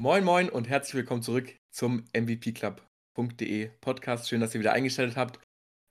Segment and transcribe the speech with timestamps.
[0.00, 4.28] Moin Moin und herzlich willkommen zurück zum MVPclub.de Podcast.
[4.28, 5.40] Schön, dass ihr wieder eingeschaltet habt.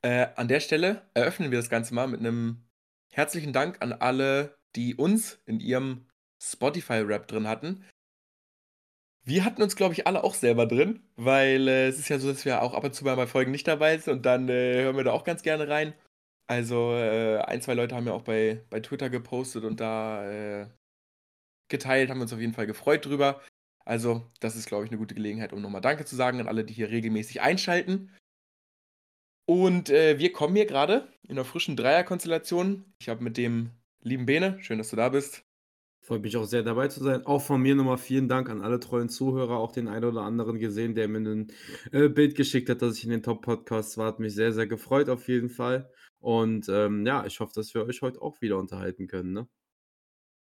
[0.01, 2.63] Äh, an der Stelle eröffnen wir das Ganze mal mit einem
[3.11, 6.05] herzlichen Dank an alle, die uns in ihrem
[6.41, 7.83] Spotify-Rap drin hatten.
[9.25, 12.31] Wir hatten uns, glaube ich, alle auch selber drin, weil äh, es ist ja so,
[12.31, 14.83] dass wir auch ab und zu mal bei Folgen nicht dabei sind und dann äh,
[14.83, 15.93] hören wir da auch ganz gerne rein.
[16.47, 20.69] Also äh, ein, zwei Leute haben ja auch bei, bei Twitter gepostet und da äh,
[21.67, 23.41] geteilt, haben uns auf jeden Fall gefreut drüber.
[23.87, 26.65] Also, das ist, glaube ich, eine gute Gelegenheit, um nochmal Danke zu sagen an alle,
[26.65, 28.11] die hier regelmäßig einschalten.
[29.45, 32.83] Und äh, wir kommen hier gerade in einer frischen Dreierkonstellation.
[32.99, 33.69] Ich habe mit dem
[34.01, 35.45] lieben Bene, schön, dass du da bist.
[36.05, 37.25] Freut mich auch sehr dabei zu sein.
[37.25, 40.59] Auch von mir nochmal vielen Dank an alle treuen Zuhörer, auch den einen oder anderen
[40.59, 41.53] gesehen, der mir ein
[41.93, 44.07] äh, Bild geschickt hat, dass ich in den Top-Podcasts war.
[44.07, 45.89] Hat mich sehr, sehr gefreut auf jeden Fall.
[46.19, 49.31] Und ähm, ja, ich hoffe, dass wir euch heute auch wieder unterhalten können.
[49.31, 49.47] Ne?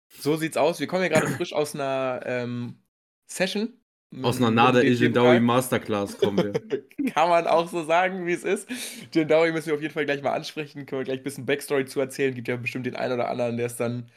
[0.07, 0.79] So sieht's aus.
[0.79, 2.82] Wir kommen ja gerade frisch aus einer ähm,
[3.27, 3.73] Session.
[4.21, 6.53] Aus einer Nada Ejendawi Masterclass kommen wir.
[7.13, 8.69] Kann man auch so sagen, wie es ist.
[9.11, 10.85] Ejendawi müssen wir auf jeden Fall gleich mal ansprechen.
[10.85, 12.35] Können wir gleich ein bisschen Backstory zu erzählen.
[12.35, 14.11] Gibt ja bestimmt den einen oder anderen, der es dann,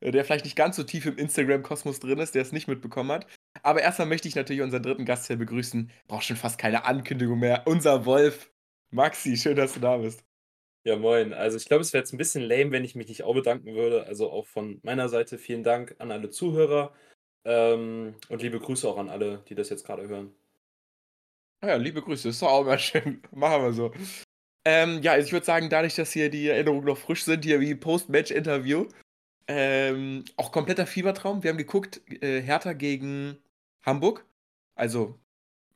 [0.00, 3.12] äh, der vielleicht nicht ganz so tief im Instagram-Kosmos drin ist, der es nicht mitbekommen
[3.12, 3.26] hat.
[3.62, 5.90] Aber erstmal möchte ich natürlich unseren dritten Gast hier begrüßen.
[6.08, 7.62] Braucht schon fast keine Ankündigung mehr.
[7.66, 8.50] Unser Wolf.
[8.90, 10.24] Maxi, schön, dass du da bist.
[10.84, 11.32] Ja, moin.
[11.32, 13.74] Also ich glaube, es wäre jetzt ein bisschen lame, wenn ich mich nicht auch bedanken
[13.74, 14.06] würde.
[14.06, 16.92] Also auch von meiner Seite vielen Dank an alle Zuhörer.
[17.46, 20.34] Ähm, und liebe Grüße auch an alle, die das jetzt gerade hören.
[21.60, 23.22] Ah ja, liebe Grüße, ist doch auch mal schön.
[23.30, 23.92] Machen wir so.
[24.64, 27.60] Ähm, ja, also ich würde sagen, dadurch, dass hier die Erinnerungen noch frisch sind, hier
[27.60, 28.88] wie Post-Match-Interview,
[29.46, 31.44] ähm, auch kompletter Fiebertraum.
[31.44, 33.38] Wir haben geguckt, äh, Hertha gegen
[33.84, 34.26] Hamburg,
[34.74, 35.20] also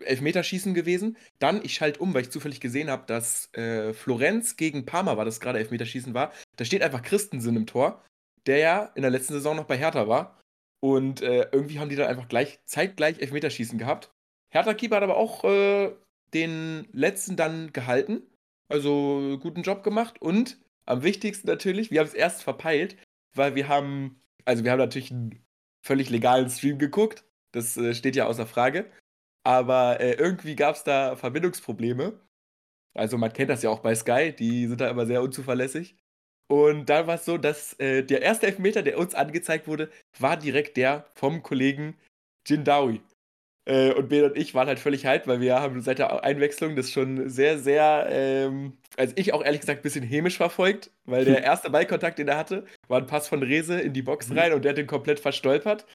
[0.00, 1.16] Elfmeterschießen gewesen.
[1.38, 5.24] Dann, ich schalte um, weil ich zufällig gesehen habe, dass äh, Florenz gegen Parma war,
[5.24, 6.32] das gerade Elfmeterschießen war.
[6.56, 8.02] Da steht einfach Christensen im Tor,
[8.46, 10.36] der ja in der letzten Saison noch bei Hertha war.
[10.80, 14.12] Und äh, irgendwie haben die dann einfach gleich, zeitgleich Elfmeterschießen gehabt.
[14.50, 15.92] Hertha Keeper hat aber auch äh,
[16.32, 18.22] den letzten dann gehalten.
[18.68, 20.20] Also guten Job gemacht.
[20.22, 22.96] Und am wichtigsten natürlich, wir haben es erst verpeilt,
[23.34, 25.44] weil wir haben, also wir haben natürlich einen
[25.82, 27.24] völlig legalen Stream geguckt.
[27.52, 28.90] Das äh, steht ja außer Frage.
[29.44, 32.20] Aber äh, irgendwie gab es da Verbindungsprobleme.
[32.94, 35.96] Also man kennt das ja auch bei Sky, die sind da immer sehr unzuverlässig.
[36.50, 39.88] Und dann war es so, dass äh, der erste Elfmeter, der uns angezeigt wurde,
[40.18, 41.94] war direkt der vom Kollegen
[42.44, 43.00] Jindawi.
[43.66, 46.74] Äh, und Ben und ich waren halt völlig hyped, weil wir haben seit der Einwechslung
[46.74, 51.24] das schon sehr, sehr, ähm, also ich auch ehrlich gesagt ein bisschen hämisch verfolgt, weil
[51.24, 54.38] der erste Ballkontakt, den er hatte, war ein Pass von Rese in die Box mhm.
[54.38, 55.86] rein und der hat den komplett verstolpert.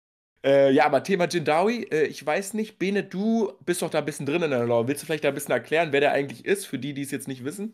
[0.46, 4.06] Äh, ja, aber Thema Jindawi, äh, ich weiß nicht, Bene, du bist doch da ein
[4.06, 4.88] bisschen drin in der Law.
[4.88, 7.12] Willst du vielleicht da ein bisschen erklären, wer der eigentlich ist, für die, die es
[7.12, 7.74] jetzt nicht wissen?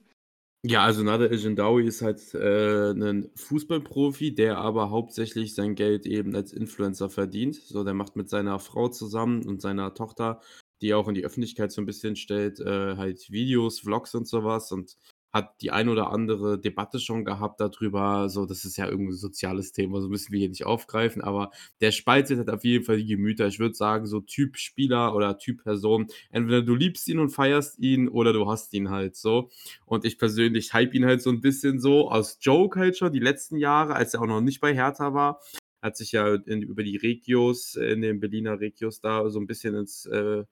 [0.63, 1.39] Ja, also Nader El
[1.87, 7.55] ist halt äh, 'nen Fußballprofi, der aber hauptsächlich sein Geld eben als Influencer verdient.
[7.55, 10.39] So, der macht mit seiner Frau zusammen und seiner Tochter,
[10.83, 14.71] die auch in die Öffentlichkeit so ein bisschen stellt, äh, halt Videos, Vlogs und sowas
[14.71, 14.97] und
[15.33, 18.27] hat die ein oder andere Debatte schon gehabt darüber.
[18.29, 21.51] So, das ist ja irgendwie ein soziales Thema, so müssen wir hier nicht aufgreifen, aber
[21.79, 23.47] der spaltet halt auf jeden Fall die Gemüter.
[23.47, 27.79] Ich würde sagen, so Typ Spieler oder Typ Person, entweder du liebst ihn und feierst
[27.79, 29.49] ihn oder du hast ihn halt so.
[29.85, 33.19] Und ich persönlich hype ihn halt so ein bisschen so aus Joke halt schon die
[33.19, 35.41] letzten Jahre, als er auch noch nicht bei Hertha war.
[35.81, 39.75] Hat sich ja in, über die Regios, in den Berliner Regios da so ein bisschen
[39.75, 40.43] ins äh,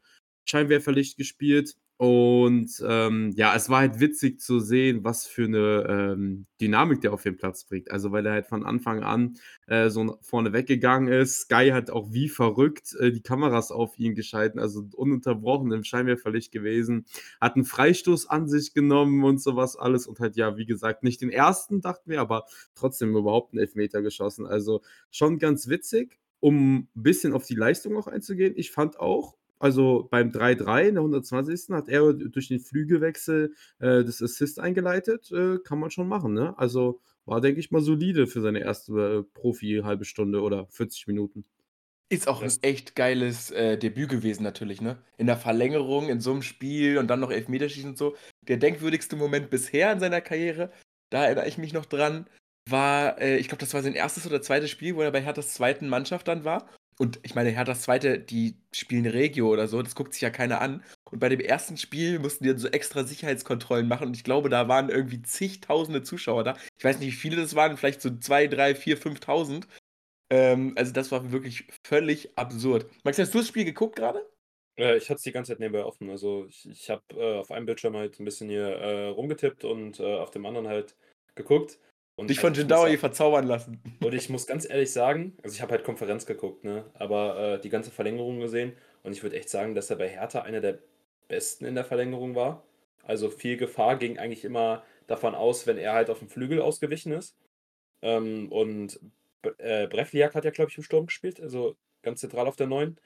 [0.46, 6.46] Scheinwerferlicht gespielt und ähm, ja, es war halt witzig zu sehen, was für eine ähm,
[6.62, 7.92] Dynamik der auf den Platz bringt.
[7.92, 9.36] Also, weil er halt von Anfang an
[9.68, 11.42] äh, so vorne weggegangen ist.
[11.42, 16.54] Sky hat auch wie verrückt äh, die Kameras auf ihn geschalten, also ununterbrochen im Scheinwerferlicht
[16.54, 17.06] gewesen.
[17.42, 20.08] Hat einen Freistoß an sich genommen und sowas alles.
[20.08, 22.46] Und halt, ja, wie gesagt, nicht den ersten, dachten wir, aber
[22.76, 24.48] trotzdem überhaupt einen Elfmeter geschossen.
[24.48, 26.18] Also schon ganz witzig.
[26.40, 30.96] Um ein bisschen auf die Leistung auch einzugehen, ich fand auch, also beim 3-3 in
[30.96, 31.70] der 120.
[31.76, 35.32] hat er durch den Flügelwechsel äh, das Assist eingeleitet.
[35.32, 36.58] Äh, kann man schon machen, ne?
[36.58, 41.46] Also war, denke ich mal, solide für seine erste äh, Profi-halbe Stunde oder 40 Minuten.
[42.12, 44.98] Ist auch ein echt geiles äh, Debüt gewesen, natürlich, ne?
[45.18, 48.16] In der Verlängerung, in so einem Spiel und dann noch Elfmeterschießen und so.
[48.48, 50.72] Der denkwürdigste Moment bisher in seiner Karriere,
[51.12, 52.28] da erinnere ich mich noch dran,
[52.68, 55.54] war, äh, ich glaube, das war sein erstes oder zweites Spiel, wo er bei Herthas
[55.54, 56.70] zweiten Mannschaft dann war.
[57.02, 60.60] Und ich meine, Herthas zweite, die spielen Regio oder so, das guckt sich ja keiner
[60.60, 60.84] an.
[61.10, 64.08] Und bei dem ersten Spiel mussten die dann so extra Sicherheitskontrollen machen.
[64.08, 66.58] Und ich glaube, da waren irgendwie zigtausende Zuschauer da.
[66.78, 69.66] Ich weiß nicht, wie viele das waren, vielleicht so zwei, drei, vier, fünftausend.
[70.30, 72.86] Ähm, also das war wirklich völlig absurd.
[73.06, 74.30] Max, hast du das Spiel geguckt gerade?
[74.78, 76.10] Äh, ich hatte es die ganze Zeit nebenbei offen.
[76.10, 80.02] Also ich, ich habe äh, auf einem Bildschirm halt ein bisschen hier äh, rumgetippt und
[80.02, 80.98] äh, auf dem anderen halt
[81.36, 81.80] geguckt.
[82.20, 83.82] Und Dich von Jindawi sagen- verzaubern lassen.
[84.04, 86.84] Und ich muss ganz ehrlich sagen, also ich habe halt Konferenz geguckt, ne?
[86.96, 88.74] aber äh, die ganze Verlängerung gesehen
[89.04, 90.80] und ich würde echt sagen, dass er bei Hertha einer der
[91.30, 92.64] besten in der Verlängerung war.
[93.04, 97.14] Also viel Gefahr ging eigentlich immer davon aus, wenn er halt auf dem Flügel ausgewichen
[97.14, 97.36] ist.
[98.02, 99.00] Ähm, und
[99.58, 102.98] äh, Brefliak hat ja, glaube ich, im Sturm gespielt, also ganz zentral auf der 9.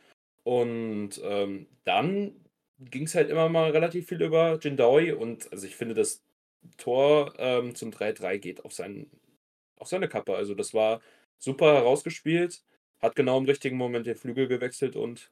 [0.44, 2.34] Und ähm, dann
[2.80, 6.22] ging es halt immer mal relativ viel über Jindawi und also ich finde, das
[6.78, 9.10] Tor ähm, zum 3-3 geht auf, seinen,
[9.78, 10.36] auf seine Kappe.
[10.36, 11.02] Also das war
[11.40, 12.64] super herausgespielt,
[13.02, 15.32] hat genau im richtigen Moment den Flügel gewechselt und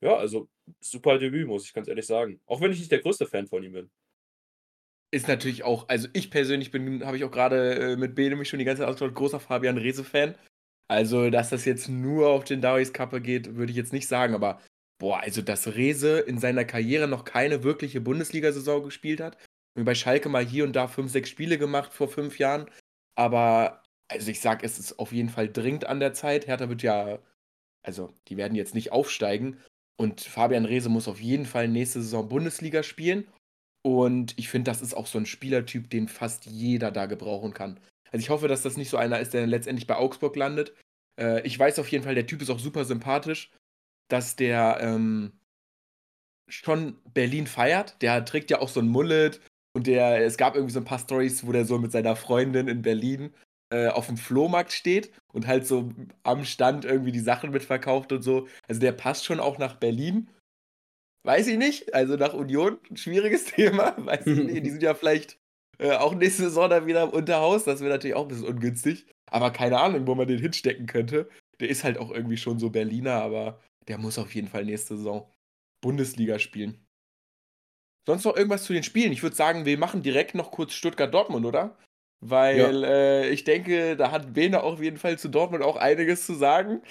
[0.00, 0.48] ja, also
[0.80, 2.40] super Debüt, muss ich ganz ehrlich sagen.
[2.46, 3.90] Auch wenn ich nicht der größte Fan von ihm bin.
[5.12, 8.48] Ist natürlich auch, also ich persönlich bin, habe ich auch gerade äh, mit Bene mich
[8.48, 10.36] schon die ganze Zeit ausgeschaut, großer Fabian Rehse-Fan.
[10.88, 14.60] Also, dass das jetzt nur auf Jindawis Kappe geht, würde ich jetzt nicht sagen, aber
[14.98, 19.36] boah, also dass Rehse in seiner Karriere noch keine wirkliche Bundesliga-Saison gespielt hat.
[19.80, 22.66] Und bei Schalke mal hier und da fünf, sechs Spiele gemacht vor fünf Jahren.
[23.14, 26.46] Aber, also ich sag, es ist auf jeden Fall dringend an der Zeit.
[26.46, 27.18] Hertha wird ja,
[27.82, 29.58] also die werden jetzt nicht aufsteigen.
[29.96, 33.26] Und Fabian Rehse muss auf jeden Fall nächste Saison Bundesliga spielen.
[33.80, 37.80] Und ich finde, das ist auch so ein Spielertyp, den fast jeder da gebrauchen kann.
[38.12, 40.74] Also ich hoffe, dass das nicht so einer ist, der letztendlich bei Augsburg landet.
[41.18, 43.50] Äh, ich weiß auf jeden Fall, der Typ ist auch super sympathisch,
[44.08, 45.40] dass der ähm,
[46.48, 48.02] schon Berlin feiert.
[48.02, 49.40] Der trägt ja auch so ein Mullet
[49.72, 52.68] und der, es gab irgendwie so ein paar Stories, wo der so mit seiner Freundin
[52.68, 53.32] in Berlin
[53.72, 55.90] äh, auf dem Flohmarkt steht und halt so
[56.24, 58.48] am Stand irgendwie die Sachen mitverkauft und so.
[58.68, 60.28] Also der passt schon auch nach Berlin.
[61.24, 61.94] Weiß ich nicht.
[61.94, 63.94] Also nach Union, ein schwieriges Thema.
[63.98, 64.66] Weiß ich nicht.
[64.66, 65.38] Die sind ja vielleicht
[65.78, 67.64] äh, auch nächste Saison dann wieder im Unterhaus.
[67.64, 69.06] Das wäre natürlich auch ein bisschen ungünstig.
[69.30, 71.28] Aber keine Ahnung, wo man den hinstecken könnte.
[71.60, 74.96] Der ist halt auch irgendwie schon so Berliner, aber der muss auf jeden Fall nächste
[74.96, 75.30] Saison
[75.80, 76.84] Bundesliga spielen.
[78.10, 79.12] Sonst noch irgendwas zu den Spielen?
[79.12, 81.76] Ich würde sagen, wir machen direkt noch kurz Stuttgart-Dortmund, oder?
[82.20, 86.26] Weil äh, ich denke, da hat Bene auch auf jeden Fall zu Dortmund auch einiges
[86.26, 86.82] zu sagen.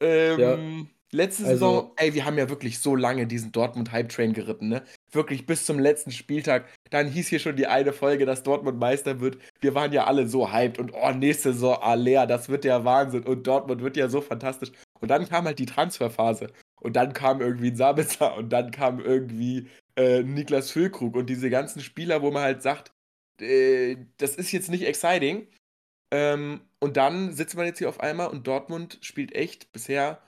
[0.00, 4.82] Ähm, Letzte Also- Saison, ey, wir haben ja wirklich so lange diesen Dortmund-Hype-Train geritten, ne?
[5.10, 6.66] Wirklich bis zum letzten Spieltag.
[6.90, 9.38] Dann hieß hier schon die eine Folge, dass Dortmund Meister wird.
[9.60, 13.22] Wir waren ja alle so hyped und oh, nächste Saison, Alea, das wird ja Wahnsinn
[13.24, 14.70] und Dortmund wird ja so fantastisch.
[15.00, 16.48] Und dann kam halt die Transferphase.
[16.80, 21.50] Und dann kam irgendwie ein Sabitzer und dann kam irgendwie äh, Niklas Füllkrug und diese
[21.50, 22.92] ganzen Spieler, wo man halt sagt,
[23.40, 25.48] äh, das ist jetzt nicht exciting.
[26.12, 30.22] Ähm, und dann sitzt man jetzt hier auf einmal und Dortmund spielt echt bisher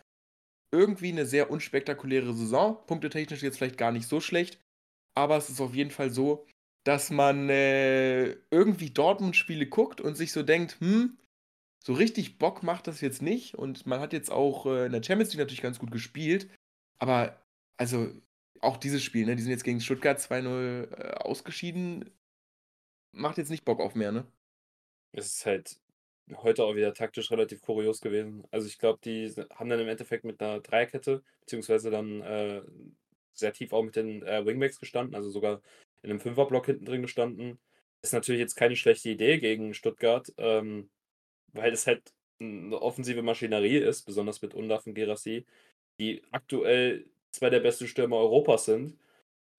[0.73, 2.79] irgendwie eine sehr unspektakuläre Saison.
[2.87, 4.61] Punktetechnisch jetzt vielleicht gar nicht so schlecht.
[5.17, 6.46] Aber es ist auf jeden Fall so,
[6.85, 11.19] dass man äh, irgendwie Dortmund-Spiele guckt und sich so denkt, hm,
[11.82, 13.55] so richtig Bock macht das jetzt nicht.
[13.55, 16.49] Und man hat jetzt auch äh, in der Champions League natürlich ganz gut gespielt.
[16.99, 17.43] Aber
[17.77, 18.12] also
[18.61, 22.11] auch dieses Spiel, ne, die sind jetzt gegen Stuttgart 2-0 äh, ausgeschieden.
[23.12, 24.27] Macht jetzt nicht Bock auf mehr, ne?
[25.12, 25.81] Es ist halt
[26.37, 28.47] heute auch wieder taktisch relativ kurios gewesen.
[28.50, 32.62] Also ich glaube, die haben dann im Endeffekt mit einer Dreierkette, beziehungsweise dann äh,
[33.32, 35.61] sehr tief auch mit den äh, Wingbacks gestanden, also sogar
[36.03, 37.59] in einem Fünferblock hinten drin gestanden.
[38.03, 40.91] Ist natürlich jetzt keine schlechte Idee gegen Stuttgart, ähm,
[41.52, 45.47] weil es halt eine offensive Maschinerie ist, besonders mit Undaf und Gerassi,
[45.99, 48.99] die aktuell zwei der besten Stürmer Europas sind.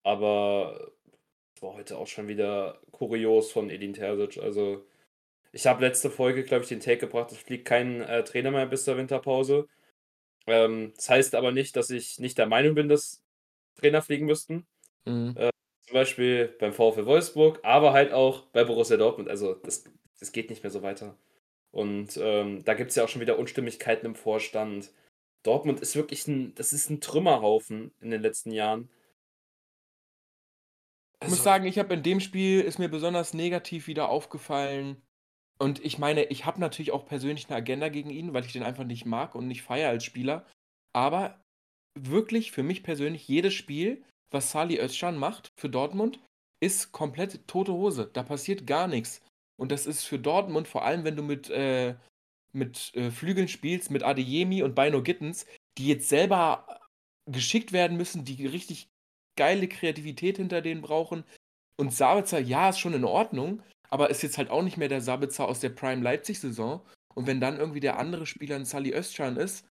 [0.04, 0.92] Aber
[1.56, 4.42] es war heute auch schon wieder kurios von Edin Terzic.
[4.42, 4.86] Also
[5.52, 8.66] ich habe letzte Folge, glaube ich, den Take gebracht, es fliegt kein äh, Trainer mehr
[8.66, 9.68] bis zur Winterpause.
[10.48, 13.24] Ähm, das heißt aber nicht, dass ich nicht der Meinung bin, dass
[13.76, 14.66] Trainer fliegen müssten.
[15.06, 15.36] Mhm.
[15.92, 19.30] Zum Beispiel beim VfL Wolfsburg, aber halt auch bei Borussia Dortmund.
[19.30, 19.84] Also das,
[20.20, 21.18] das geht nicht mehr so weiter.
[21.72, 24.92] Und ähm, da gibt es ja auch schon wieder Unstimmigkeiten im Vorstand.
[25.44, 28.90] Dortmund ist wirklich ein, das ist ein Trümmerhaufen in den letzten Jahren.
[31.22, 35.02] Ich muss Also- sagen, ich habe in dem Spiel, ist mir besonders negativ wieder aufgefallen.
[35.60, 38.64] Und ich meine, ich habe natürlich auch persönlich eine Agenda gegen ihn, weil ich den
[38.64, 40.46] einfach nicht mag und nicht feiere als Spieler.
[40.94, 41.40] Aber
[42.00, 46.20] wirklich für mich persönlich, jedes Spiel, was Salih Özcan macht für Dortmund,
[46.64, 48.10] ist komplett tote Hose.
[48.12, 49.22] Da passiert gar nichts.
[49.62, 51.94] Und das ist für Dortmund, vor allem wenn du mit, äh,
[52.52, 55.46] mit äh, Flügeln spielst, mit Adeyemi und Bino Gittens,
[55.78, 56.66] die jetzt selber
[57.28, 58.90] geschickt werden müssen, die richtig
[59.36, 61.24] geile Kreativität hinter denen brauchen.
[61.78, 65.02] Und Sabitzer, ja, ist schon in Ordnung, aber ist jetzt halt auch nicht mehr der
[65.02, 66.82] Sabitzer aus der Prime Leipzig-Saison.
[67.14, 69.68] Und wenn dann irgendwie der andere Spieler ein Sally Özcan ist,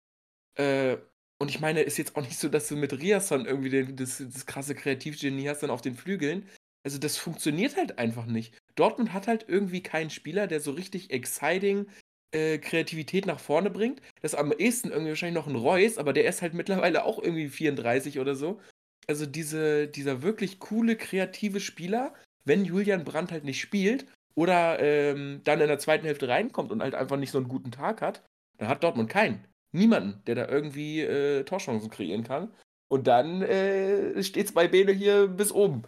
[0.53, 0.97] äh,
[1.39, 4.19] und ich meine, ist jetzt auch nicht so, dass du mit Riasson irgendwie den, das,
[4.19, 6.47] das krasse Kreativgenie hast dann auf den Flügeln.
[6.83, 8.57] Also das funktioniert halt einfach nicht.
[8.75, 11.87] Dortmund hat halt irgendwie keinen Spieler, der so richtig exciting
[12.31, 14.01] äh, Kreativität nach vorne bringt.
[14.21, 17.21] Das ist am ehesten irgendwie wahrscheinlich noch ein Reus, aber der ist halt mittlerweile auch
[17.21, 18.59] irgendwie 34 oder so.
[19.07, 22.13] Also diese, dieser wirklich coole, kreative Spieler,
[22.45, 24.05] wenn Julian Brandt halt nicht spielt,
[24.35, 27.71] oder ähm, dann in der zweiten Hälfte reinkommt und halt einfach nicht so einen guten
[27.71, 28.23] Tag hat,
[28.57, 29.43] dann hat Dortmund keinen.
[29.71, 32.53] Niemanden, der da irgendwie äh, Torchancen kreieren kann.
[32.87, 35.83] Und dann äh, steht es bei Bene hier bis oben.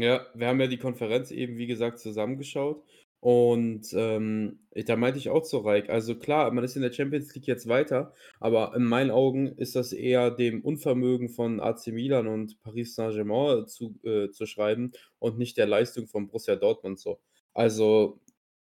[0.00, 2.82] Ja, wir haben ja die Konferenz eben, wie gesagt, zusammengeschaut.
[3.20, 7.34] Und ähm, da meinte ich auch zu Reik, also klar, man ist in der Champions
[7.34, 12.26] League jetzt weiter, aber in meinen Augen ist das eher dem Unvermögen von AC Milan
[12.28, 17.18] und Paris Saint-Germain zu, äh, zu schreiben und nicht der Leistung von Borussia Dortmund so.
[17.54, 18.20] Also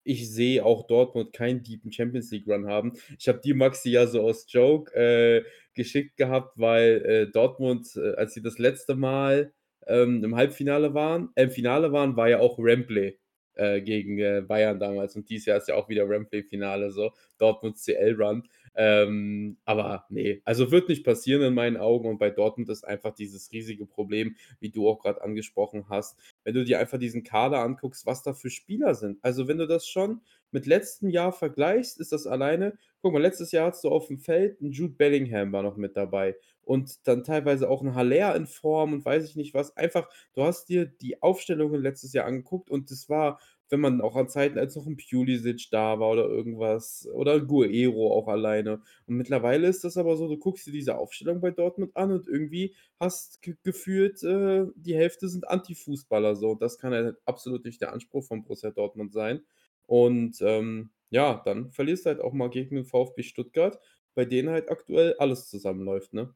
[0.03, 2.93] ich sehe auch Dortmund keinen deepen Champions League Run haben.
[3.19, 5.43] Ich habe die Maxi ja so aus Joke äh,
[5.75, 9.53] geschickt gehabt, weil äh, Dortmund, äh, als sie das letzte Mal
[9.88, 13.17] ähm, im Halbfinale waren, äh, im Finale waren, war ja auch Rampley
[13.55, 15.15] äh, gegen äh, Bayern damals.
[15.15, 18.47] Und dieses Jahr ist ja auch wieder Rampley-Finale, so Dortmund CL-Run.
[18.73, 22.07] Ähm, aber nee, also wird nicht passieren in meinen Augen.
[22.07, 26.17] Und bei Dortmund ist einfach dieses riesige Problem, wie du auch gerade angesprochen hast.
[26.43, 29.19] Wenn du dir einfach diesen Kader anguckst, was da für Spieler sind.
[29.23, 30.21] Also, wenn du das schon
[30.51, 32.77] mit letztem Jahr vergleichst, ist das alleine.
[33.01, 35.98] Guck mal, letztes Jahr hast du auf dem Feld einen Jude Bellingham war noch mit
[35.98, 39.75] dabei und dann teilweise auch ein Haller in Form und weiß ich nicht was.
[39.77, 43.39] Einfach, du hast dir die Aufstellungen letztes Jahr angeguckt und das war,
[43.70, 47.48] wenn man auch an Zeiten, als noch ein Pulisic da war oder irgendwas oder ein
[47.48, 48.81] Guerrero auch alleine.
[49.08, 52.27] Und mittlerweile ist das aber so, du guckst dir diese Aufstellung bei Dortmund an und
[52.27, 56.55] irgendwie hast gefühlt, äh, die Hälfte sind Anti-Fußballer so.
[56.55, 59.41] Das kann halt absolut nicht der Anspruch von Borussia Dortmund sein.
[59.85, 63.79] Und ähm, ja, dann verlierst du halt auch mal gegen den VfB Stuttgart,
[64.15, 66.33] bei denen halt aktuell alles zusammenläuft, ne?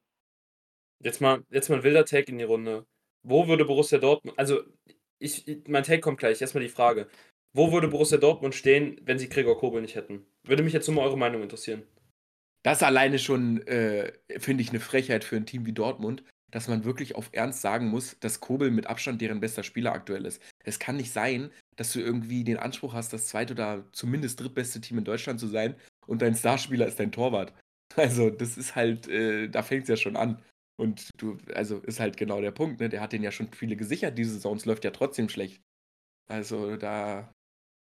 [1.03, 2.85] Jetzt mal, jetzt mal ein wilder Take in die Runde.
[3.23, 4.61] Wo würde Borussia Dortmund, also
[5.19, 7.07] ich, mein Take kommt gleich, erstmal die Frage.
[7.53, 10.25] Wo würde Borussia Dortmund stehen, wenn sie Gregor Kobel nicht hätten?
[10.43, 11.83] Würde mich jetzt nur mal eure Meinung interessieren.
[12.63, 16.23] Das alleine schon, äh, finde ich, eine Frechheit für ein Team wie Dortmund,
[16.55, 20.25] dass man wirklich auf Ernst sagen muss, dass Kobel mit Abstand deren bester Spieler aktuell
[20.25, 20.41] ist.
[20.63, 24.79] Es kann nicht sein, dass du irgendwie den Anspruch hast, das zweite oder zumindest drittbeste
[24.79, 25.75] Team in Deutschland zu sein
[26.07, 27.53] und dein Starspieler ist dein Torwart.
[27.97, 30.41] Also, das ist halt, äh, da fängt es ja schon an.
[30.75, 32.89] Und du, also ist halt genau der Punkt, ne?
[32.89, 34.57] Der hat den ja schon viele gesichert, diese Saison.
[34.57, 35.61] Es läuft ja trotzdem schlecht.
[36.27, 37.31] Also da.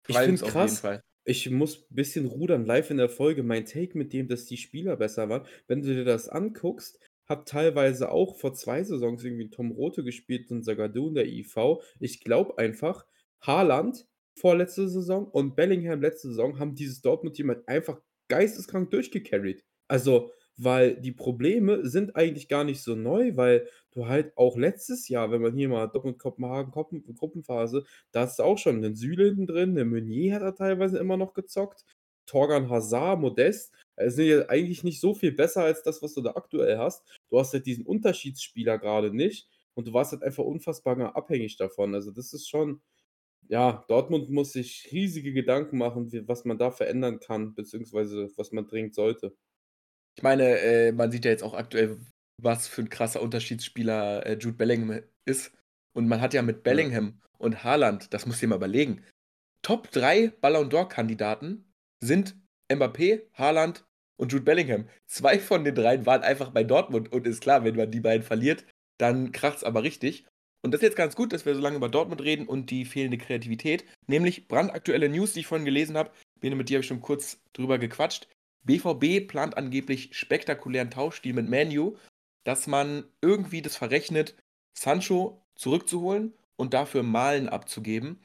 [0.08, 0.84] Ich finde krass.
[1.26, 3.44] Ich muss ein bisschen rudern live in der Folge.
[3.44, 5.48] Mein Take mit dem, dass die Spieler besser waren.
[5.68, 10.52] Wenn du dir das anguckst, hat teilweise auch vor zwei Saisons irgendwie Tom Rote gespielt
[10.52, 11.56] und Sagadu in der IV.
[12.00, 13.06] Ich glaube einfach,
[13.42, 19.64] Haaland vorletzte Saison und Bellingham letzte Saison haben dieses Dortmund-Team halt einfach geisteskrank durchgecarried.
[19.88, 25.08] Also, weil die Probleme sind eigentlich gar nicht so neu, weil du halt auch letztes
[25.08, 28.96] Jahr, wenn man hier mal Dortmund Kopenhagen Gruppen Gruppenphase, da hast du auch schon den
[28.96, 31.86] Süle hinten drin, der Meunier hat da teilweise immer noch gezockt,
[32.26, 36.22] Torgan Hazard, Modest, es sind ja eigentlich nicht so viel besser als das, was du
[36.22, 37.04] da aktuell hast.
[37.30, 41.94] Du hast halt diesen Unterschiedsspieler gerade nicht und du warst halt einfach unfassbar abhängig davon.
[41.94, 42.82] Also das ist schon,
[43.50, 48.52] ja, Dortmund muss sich riesige Gedanken machen, wie, was man da verändern kann, beziehungsweise was
[48.52, 49.36] man dringend sollte.
[50.16, 52.00] Ich meine, äh, man sieht ja jetzt auch aktuell,
[52.42, 55.52] was für ein krasser Unterschiedsspieler äh, Jude Bellingham ist.
[55.96, 57.30] Und man hat ja mit Bellingham ja.
[57.38, 59.04] und Haaland, das muss ich mal überlegen,
[59.62, 61.73] Top 3 Ballon d'Or-Kandidaten
[62.04, 62.36] sind
[62.70, 63.86] Mbappé, Haaland
[64.18, 64.88] und Jude Bellingham.
[65.06, 68.24] Zwei von den dreien waren einfach bei Dortmund und ist klar, wenn man die beiden
[68.24, 68.66] verliert,
[68.98, 70.26] dann kracht es aber richtig.
[70.62, 72.86] Und das ist jetzt ganz gut, dass wir so lange über Dortmund reden und die
[72.86, 73.84] fehlende Kreativität.
[74.08, 76.12] Nämlich brandaktuelle News, die ich vorhin gelesen habe.
[76.40, 78.28] Bene, mit dir habe ich schon kurz drüber gequatscht.
[78.64, 81.98] BVB plant angeblich spektakulären Tauschstil mit Manu,
[82.46, 84.36] dass man irgendwie das verrechnet,
[84.74, 88.22] Sancho zurückzuholen und dafür Malen abzugeben.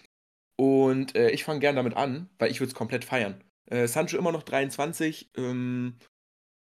[0.55, 3.43] Und äh, ich fange gerne damit an, weil ich würde es komplett feiern.
[3.71, 5.97] Äh, Sancho immer noch 23, ähm,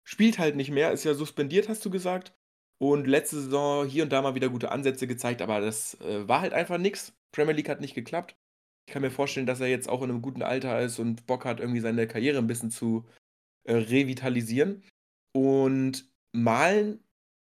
[0.05, 2.33] spielt halt nicht mehr, ist ja suspendiert, hast du gesagt.
[2.79, 6.43] Und letzte Saison hier und da mal wieder gute Ansätze gezeigt, aber das äh, war
[6.43, 7.15] halt einfach nichts.
[7.33, 8.37] Premier League hat nicht geklappt.
[8.87, 11.45] Ich kann mir vorstellen, dass er jetzt auch in einem guten Alter ist und Bock
[11.45, 13.07] hat, irgendwie seine Karriere ein bisschen zu
[13.65, 14.83] äh, revitalisieren.
[15.33, 17.03] Und Malen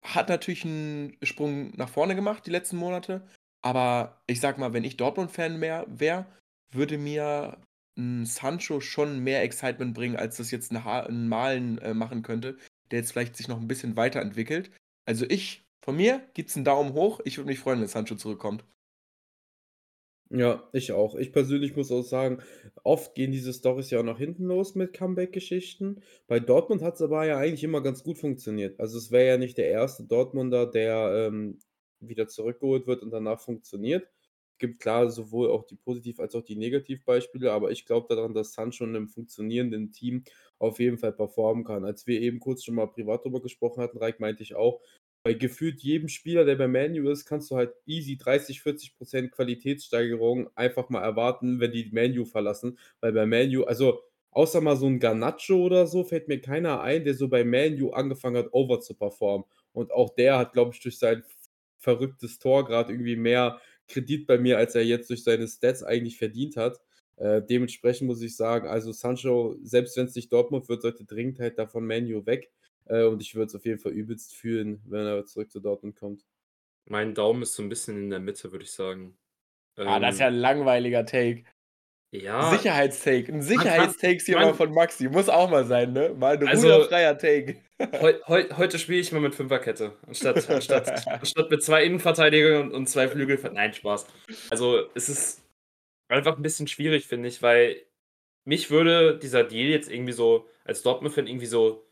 [0.02, 3.26] hat natürlich einen Sprung nach vorne gemacht die letzten Monate.
[3.62, 6.26] Aber ich sag mal, wenn ich Dortmund-Fan wäre,
[6.72, 7.60] würde mir
[7.98, 12.56] ein Sancho schon mehr Excitement bringen, als das jetzt ein, ein Malen äh, machen könnte,
[12.90, 14.70] der jetzt vielleicht sich noch ein bisschen weiterentwickelt.
[15.04, 17.20] Also ich, von mir gibt es einen Daumen hoch.
[17.24, 18.64] Ich würde mich freuen, wenn Sancho zurückkommt.
[20.30, 21.14] Ja, ich auch.
[21.14, 22.42] Ich persönlich muss auch sagen,
[22.84, 26.02] oft gehen diese Storys ja auch nach hinten los mit Comeback-Geschichten.
[26.26, 28.78] Bei Dortmund hat es aber ja eigentlich immer ganz gut funktioniert.
[28.78, 31.58] Also es wäre ja nicht der erste Dortmunder, der ähm,
[32.00, 34.06] wieder zurückgeholt wird und danach funktioniert
[34.58, 38.52] gibt klar sowohl auch die Positiv- als auch die Negativbeispiele, aber ich glaube daran, dass
[38.54, 40.24] Sancho in einem funktionierenden Team
[40.58, 41.84] auf jeden Fall performen kann.
[41.84, 44.80] Als wir eben kurz schon mal privat darüber gesprochen hatten, Reik, meinte ich auch,
[45.24, 50.48] bei gefühlt jedem Spieler, der bei Manu ist, kannst du halt easy 30, 40% Qualitätssteigerung
[50.54, 52.78] einfach mal erwarten, wenn die Manu verlassen.
[53.00, 57.04] Weil bei Manu, also außer mal so ein Garnacho oder so, fällt mir keiner ein,
[57.04, 59.44] der so bei Manu angefangen hat, over zu performen.
[59.72, 61.24] Und auch der hat, glaube ich, durch sein
[61.78, 66.18] verrücktes Tor gerade irgendwie mehr Kredit bei mir, als er jetzt durch seine Stats eigentlich
[66.18, 66.78] verdient hat.
[67.16, 71.40] Äh, dementsprechend muss ich sagen, also Sancho, selbst wenn es nicht Dortmund wird, sollte dringend
[71.40, 72.52] halt davon Manu weg.
[72.86, 75.96] Äh, und ich würde es auf jeden Fall übelst fühlen, wenn er zurück zu Dortmund
[75.96, 76.24] kommt.
[76.86, 79.16] Mein Daumen ist so ein bisschen in der Mitte, würde ich sagen.
[79.84, 81.44] Ah, das ist ja Ähm, ein langweiliger Take.
[82.10, 83.32] Ja, Sicherheitstake.
[83.32, 85.08] Ein Sicherheitstake hier mal von Maxi.
[85.08, 86.14] Muss auch mal sein, ne?
[86.16, 87.56] Mal ein also ruderfreier Take.
[88.00, 92.74] heu, heu, heute spiele ich mal mit Fünferkette, anstatt, anstatt, anstatt mit zwei Innenverteidigern und,
[92.74, 93.38] und zwei Flügel.
[93.52, 94.06] Nein, Spaß.
[94.50, 95.42] Also es ist
[96.08, 97.82] einfach ein bisschen schwierig, finde ich, weil
[98.46, 101.86] mich würde dieser Deal jetzt irgendwie so, als Dortmund-Fan irgendwie so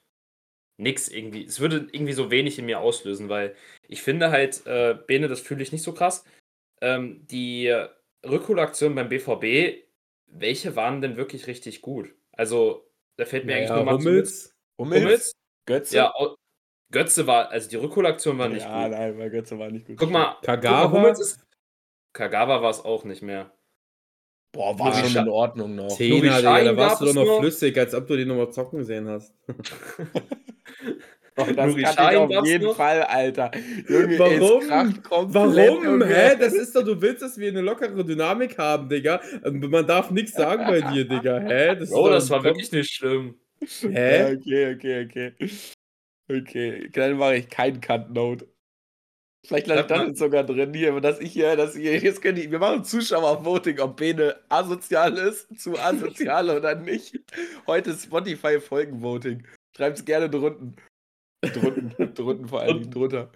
[0.79, 3.55] nix irgendwie, es würde irgendwie so wenig in mir auslösen, weil
[3.89, 6.25] ich finde halt, äh, Bene, das fühle ich nicht so krass.
[6.81, 7.75] Ähm, die
[8.25, 9.86] Rückholaktion beim BVB,
[10.27, 12.15] welche waren denn wirklich richtig gut?
[12.33, 15.03] Also, da fällt mir eigentlich Naja, nur mal zu Hummels, Hummels?
[15.03, 15.33] Hummels.
[15.67, 15.97] Götze?
[15.97, 16.13] Ja,
[16.93, 18.97] Götze war, also die Rückholaktion war nicht ja, gut.
[18.97, 19.97] nein, weil Götze war nicht gut.
[19.97, 21.47] Guck mal, guck mal, Kagawa, Hummels ist.
[22.13, 23.53] Kagawa war es auch nicht mehr.
[24.53, 25.89] Boah, war schon in Ordnung noch.
[25.89, 27.41] Zehner, Digga, da warst du doch noch.
[27.41, 29.35] flüssig, als ob du den nochmal zocken gesehen hast.
[31.37, 32.77] Doch, das Nuri kann ich auf jeden noch.
[32.77, 33.51] Fall, Alter.
[33.89, 35.35] Junge, es Warum?
[35.35, 36.03] Warum?
[36.03, 36.37] Hä?
[36.39, 39.21] Das ist doch, du willst, dass wir eine lockere Dynamik haben, Digga.
[39.45, 41.39] Ähm, Man darf nichts sagen bei dir, Digga.
[41.41, 41.75] Hä?
[41.77, 43.35] Das ist Oh, das war wirklich nicht schlimm.
[43.83, 44.35] Ja, Hä?
[44.35, 45.51] okay, okay, okay.
[46.29, 48.49] Okay, dann mache ich keinen Cut-Note.
[49.47, 52.21] Vielleicht lasse ich Sag das jetzt sogar drin hier, dass ich hier, dass ich, jetzt
[52.21, 57.21] können die, wir machen Zuschauer-Voting, ob Bene asozial ist, zu asozial oder nicht.
[57.67, 59.47] Heute ist Spotify-Folgen-Voting.
[59.77, 60.75] Schreibt's gerne drunten.
[61.43, 63.31] Drunten, drunten vor allen Dingen, drunter.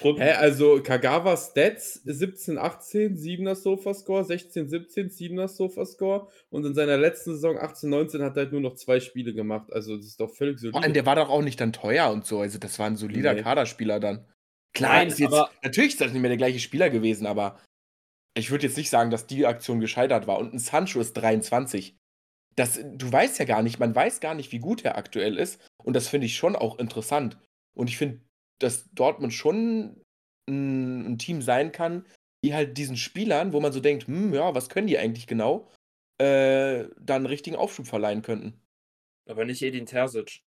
[0.00, 0.32] Hä?
[0.32, 7.32] Also Kagawa Stats 17, 18, 7er Sofa-Score, 16, 17, 7er Sofa-Score und in seiner letzten
[7.34, 9.70] Saison 18, 19 hat er halt nur noch zwei Spiele gemacht.
[9.72, 10.92] Also das ist doch völlig Vor allem, solide.
[10.94, 12.40] der war doch auch nicht dann teuer und so.
[12.40, 13.42] Also, das war ein solider Nee.
[13.42, 14.26] Kaderspieler dann.
[14.74, 17.60] Klar, Nein, ist jetzt, aber- natürlich ist das nicht mehr der gleiche Spieler gewesen, aber
[18.34, 20.38] ich würde jetzt nicht sagen, dass die Aktion gescheitert war.
[20.38, 21.98] Und ein Sancho ist 23.
[22.56, 25.60] Das, du weißt ja gar nicht, man weiß gar nicht, wie gut er aktuell ist.
[25.84, 27.38] Und das finde ich schon auch interessant.
[27.74, 28.20] Und ich finde,
[28.60, 30.02] dass Dortmund schon
[30.48, 32.06] ein, ein Team sein kann,
[32.44, 35.68] die halt diesen Spielern, wo man so denkt, hm, ja, was können die eigentlich genau,
[36.18, 38.60] äh, dann einen richtigen Aufschub verleihen könnten.
[39.28, 40.42] Aber nicht Edin Terzic.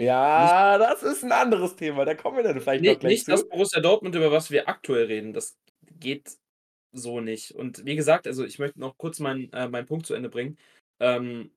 [0.00, 2.04] Ja, das ist ein anderes Thema.
[2.04, 3.32] Da kommen wir dann vielleicht Nee, noch gleich nicht zu.
[3.32, 5.32] das Borussia Dortmund, über was wir aktuell reden.
[5.32, 5.58] Das
[5.98, 6.38] geht
[6.92, 7.52] so nicht.
[7.52, 10.56] Und wie gesagt, also ich möchte noch kurz meinen äh, meinen Punkt zu Ende bringen.
[11.00, 11.50] Ähm,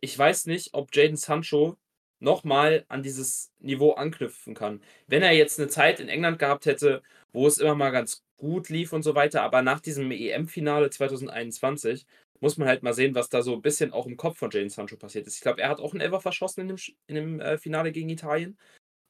[0.00, 1.78] ich weiß nicht, ob Jaden Sancho
[2.22, 4.80] nochmal an dieses Niveau anknüpfen kann.
[5.06, 8.68] Wenn er jetzt eine Zeit in England gehabt hätte, wo es immer mal ganz gut
[8.68, 12.06] lief und so weiter, aber nach diesem EM-Finale 2021
[12.40, 14.70] muss man halt mal sehen, was da so ein bisschen auch im Kopf von Jaden
[14.70, 15.36] Sancho passiert ist.
[15.36, 18.08] Ich glaube, er hat auch einen Elfer verschossen in dem, in dem äh, Finale gegen
[18.08, 18.58] Italien.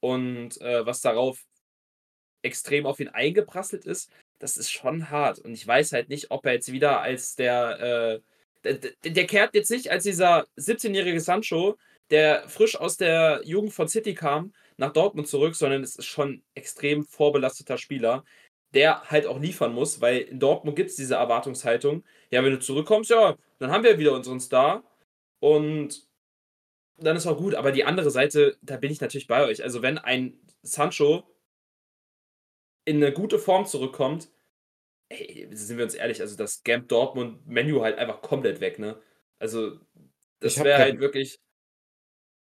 [0.00, 1.44] Und äh, was darauf
[2.42, 5.38] extrem auf ihn eingeprasselt ist, das ist schon hart.
[5.38, 8.20] Und ich weiß halt nicht, ob er jetzt wieder als der, äh,
[8.64, 11.78] der, der, der kehrt jetzt nicht als dieser 17-jährige Sancho,
[12.12, 16.28] der frisch aus der Jugend von City kam, nach Dortmund zurück, sondern es ist schon
[16.34, 18.24] ein extrem vorbelasteter Spieler,
[18.74, 22.04] der halt auch liefern muss, weil in Dortmund gibt es diese Erwartungshaltung.
[22.30, 24.84] Ja, wenn du zurückkommst, ja, dann haben wir wieder unseren Star
[25.40, 26.06] und
[26.98, 27.54] dann ist auch gut.
[27.54, 29.62] Aber die andere Seite, da bin ich natürlich bei euch.
[29.62, 31.24] Also, wenn ein Sancho
[32.84, 34.30] in eine gute Form zurückkommt,
[35.08, 39.00] ey, sind wir uns ehrlich, also das scampt Dortmund Menu halt einfach komplett weg, ne?
[39.38, 39.78] Also,
[40.40, 41.40] das wäre halt wirklich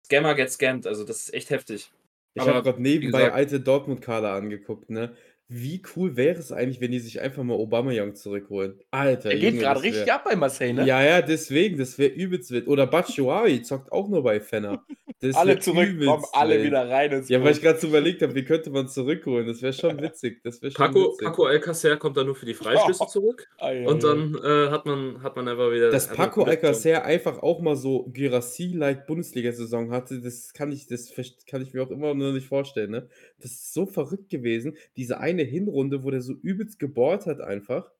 [0.05, 1.91] Scammer get scammed, also das ist echt heftig.
[2.33, 5.15] Ich habe gerade nebenbei gesagt- alte Dortmund-Kader angeguckt, ne?
[5.47, 8.79] Wie cool wäre es eigentlich, wenn die sich einfach mal Aubameyang zurückholen?
[8.89, 10.85] Alter, Der geht gerade wär- richtig ab bei Marseille, ne?
[10.87, 12.67] Ja, ja, deswegen, das wäre übelst wild.
[12.67, 14.83] Oder Batshuayi zockt auch nur bei Fenner.
[15.21, 16.65] Das alle wär zurück, kommen alle wild.
[16.65, 19.47] wieder rein ins Ja, weil ich gerade so überlegt habe, wie könnte man zurückholen?
[19.47, 20.41] Das wäre schon witzig.
[20.43, 21.25] Das wäre schon Paco, witzig.
[21.27, 24.85] Paco Alcacer kommt dann nur für die Freistöße zurück Ei, ei, und dann äh, hat,
[24.87, 25.89] man, hat man einfach wieder.
[25.91, 26.43] Dass Paco.
[26.43, 31.13] Alcacer einfach auch mal so Gyrassi-like Bundesliga-Saison hatte, das kann ich, das
[31.47, 33.07] kann ich mir auch immer noch nicht vorstellen, ne?
[33.39, 34.75] Das ist so verrückt gewesen.
[34.97, 37.91] Diese eine Hinrunde, wo der so übelst gebohrt hat einfach.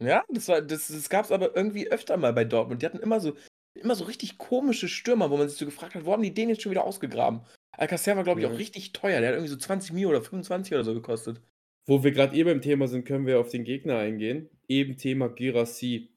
[0.00, 2.82] Ja, das, war, das, das gab es aber irgendwie öfter mal bei Dortmund.
[2.82, 3.34] Die hatten immer so,
[3.74, 6.48] immer so richtig komische Stürmer, wo man sich so gefragt hat, wo haben die den
[6.48, 7.40] jetzt schon wieder ausgegraben?
[7.72, 8.52] Alcacer war, glaube ich, Ja.
[8.52, 9.20] auch richtig teuer.
[9.20, 11.40] Der hat irgendwie so 20 Mio oder 25 oder so gekostet.
[11.86, 14.50] Wo wir gerade eh beim Thema sind, können wir auf den Gegner eingehen.
[14.68, 16.12] Eben Thema Girassi.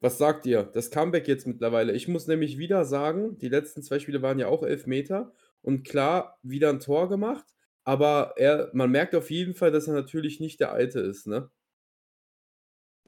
[0.00, 0.62] Was sagt ihr?
[0.62, 1.92] Das Comeback jetzt mittlerweile.
[1.92, 5.32] Ich muss nämlich wieder sagen, die letzten zwei Spiele waren ja auch elf Meter.
[5.62, 7.44] Und klar, wieder ein Tor gemacht.
[7.86, 11.50] Aber er man merkt auf jeden Fall, dass er natürlich nicht der Alte ist, ne?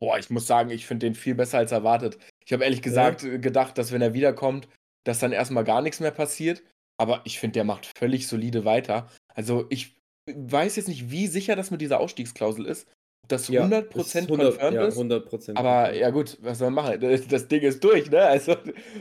[0.00, 2.18] Boah, ich muss sagen, ich finde den viel besser als erwartet.
[2.44, 3.24] Ich habe ehrlich gesagt Ja.
[3.24, 4.68] äh, gedacht, dass wenn er wiederkommt,
[5.04, 6.62] dass dann erst mal gar nix mehr passiert,
[6.98, 9.08] aber ich finde, der macht völlig solide weiter.
[9.34, 9.96] Also, ich
[10.32, 12.86] weiß jetzt nicht, wie sicher das mit dieser Ausstiegsklausel ist,
[13.24, 15.94] ob das Ja, 100 es ist 100 confirmed ja, ist, 100 aber confirmed.
[15.94, 17.00] ja gut, was soll man machen?
[17.00, 18.20] D das Ding ist durch, ne?
[18.22, 18.56] Also,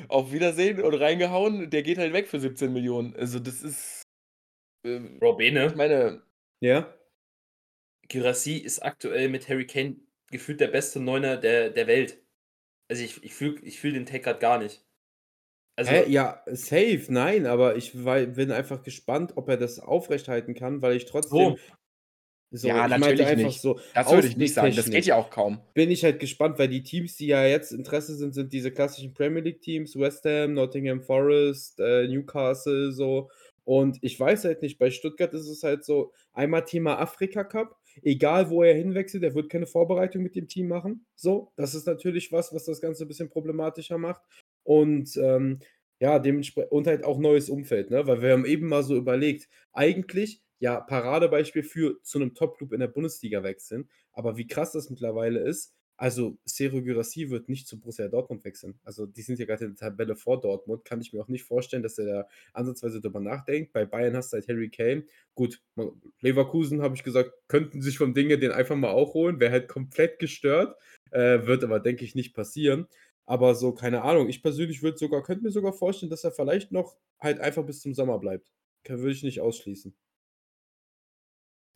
[0.09, 3.15] auf Wiedersehen und reingehauen, der geht halt weg für 17.000.000.
[3.17, 3.96] Also, das ist
[4.83, 6.21] ähm, Bro, ich meine
[6.61, 6.93] Ja?
[8.09, 9.97] Guirassy ist aktuell mit Harry Kane
[10.31, 12.21] gefühlt der beste Neuner der der Welt.
[12.89, 14.83] Also, ich ich fühle ich fühle den Take grad gar nicht.
[15.75, 16.09] Also Hä?
[16.11, 20.95] Ja, safe, nein, aber ich wei bin einfach gespannt, ob er das aufrechthalten kann, weil
[20.97, 21.57] ich trotzdem So.
[22.51, 23.61] so, Ja, natürlich einfach nicht.
[23.61, 24.75] so Das würde ich nicht sagen.
[24.75, 25.61] Das geht ja auch kaum.
[25.73, 29.13] bin ich halt gespannt, weil die Teams, die ja jetzt Interesse sind, sind diese klassischen
[29.13, 33.29] Premier League Teams, West Ham, Nottingham Forest, äh, Newcastle, so.
[33.67, 37.77] Und ich weiß halt nicht, bei Stuttgart ist es halt so, einmal Thema Afrika Cup,
[38.01, 41.05] egal wo er hinwechselt, er wird keine Vorbereitung mit dem Team machen.
[41.15, 44.21] So, das ist natürlich was, was das Ganze ein bisschen problematischer macht.
[44.63, 45.59] Und ähm,
[45.99, 48.07] ja, dementsprechend, und halt auch neues Umfeld, ne?
[48.07, 52.79] Weil wir haben eben mal so überlegt, eigentlich, ja, Paradebeispiel für zu einem Top-Club in
[52.79, 53.89] der Bundesliga wechseln.
[54.13, 58.79] Aber wie krass das mittlerweile ist, also Serhou Guirassy wird nicht zu Borussia Dortmund wechseln.
[58.83, 60.85] Also die sind ja gerade in der Tabelle vor Dortmund.
[60.85, 63.73] Kann ich mir auch nicht vorstellen, dass er da ansatzweise drüber nachdenkt.
[63.73, 65.05] Bei Bayern hast du halt Harry Kane.
[65.33, 65.61] Gut,
[66.21, 69.39] Leverkusen, habe ich gesagt, könnten sich vom Dinge den einfach mal auch holen.
[69.39, 70.77] Wäre halt komplett gestört.
[71.09, 72.87] Äh, wird aber, denke ich, nicht passieren.
[73.25, 74.29] Aber so, keine Ahnung.
[74.29, 77.81] Ich persönlich würde sogar, könnte mir sogar vorstellen, dass er vielleicht noch halt einfach bis
[77.81, 78.51] zum Sommer bleibt.
[78.87, 79.93] Würde ich nicht ausschließen.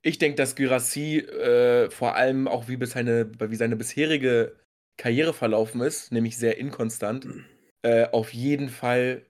[0.06, 4.56] Ich denke, dass Guirassy, äh, vor allem auch wie seine wie seine bisherige
[4.98, 7.28] Karriere verlaufen ist, nämlich sehr inkonstant,
[7.84, 9.26] äh, auf jeden Fall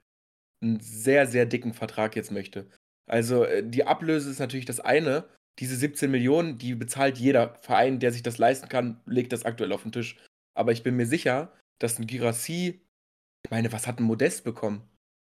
[0.63, 2.67] 'n sehr, sehr dicken Vertrag jetzt möchte.
[3.09, 5.25] Also, äh, die Ablöse ist natürlich das eine.
[5.59, 9.85] Diese 17.000.000, die bezahlt jeder Verein, der sich das leisten kann, legt das aktuell auf
[9.85, 10.17] 'n Tisch.
[10.55, 12.81] Aber ich bin mir sicher, dass 'n Guirassy
[13.45, 14.83] ich meine, was hat 'n Modest bekommen?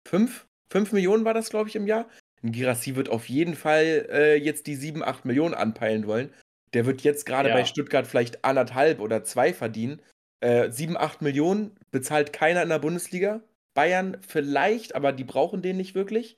[0.08, 0.46] 5?
[0.72, 2.08] 5.000.000 war das, glaube ich, im Jahr?
[2.42, 6.30] 'N Guirassy wird auf jeden Fall, äh, jetzt die 7, 8.000.000 anpeilen wollen.
[6.74, 7.66] Der wird jetzt grade bei Ja.
[7.66, 10.00] Stuttgart vielleicht 1,5 oder 2 verdienen.
[10.40, 13.42] Äh, 7, 8.000.000 bezahlt keiner in der Bundesliga.
[13.74, 16.36] Bayern vielleicht, aber die brauchen den nicht wirklich.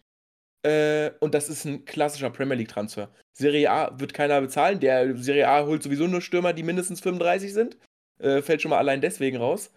[0.65, 3.11] Äh, und das ist 'n klassischer Premier League Transfer.
[3.35, 4.81] Serie A wird keiner bezahlen.
[4.81, 7.79] Der Serie A holt sowieso nur Stürmer, die mindestens 35 sind.
[8.21, 9.73] Äh, fällt schon mal allein deswegen raus.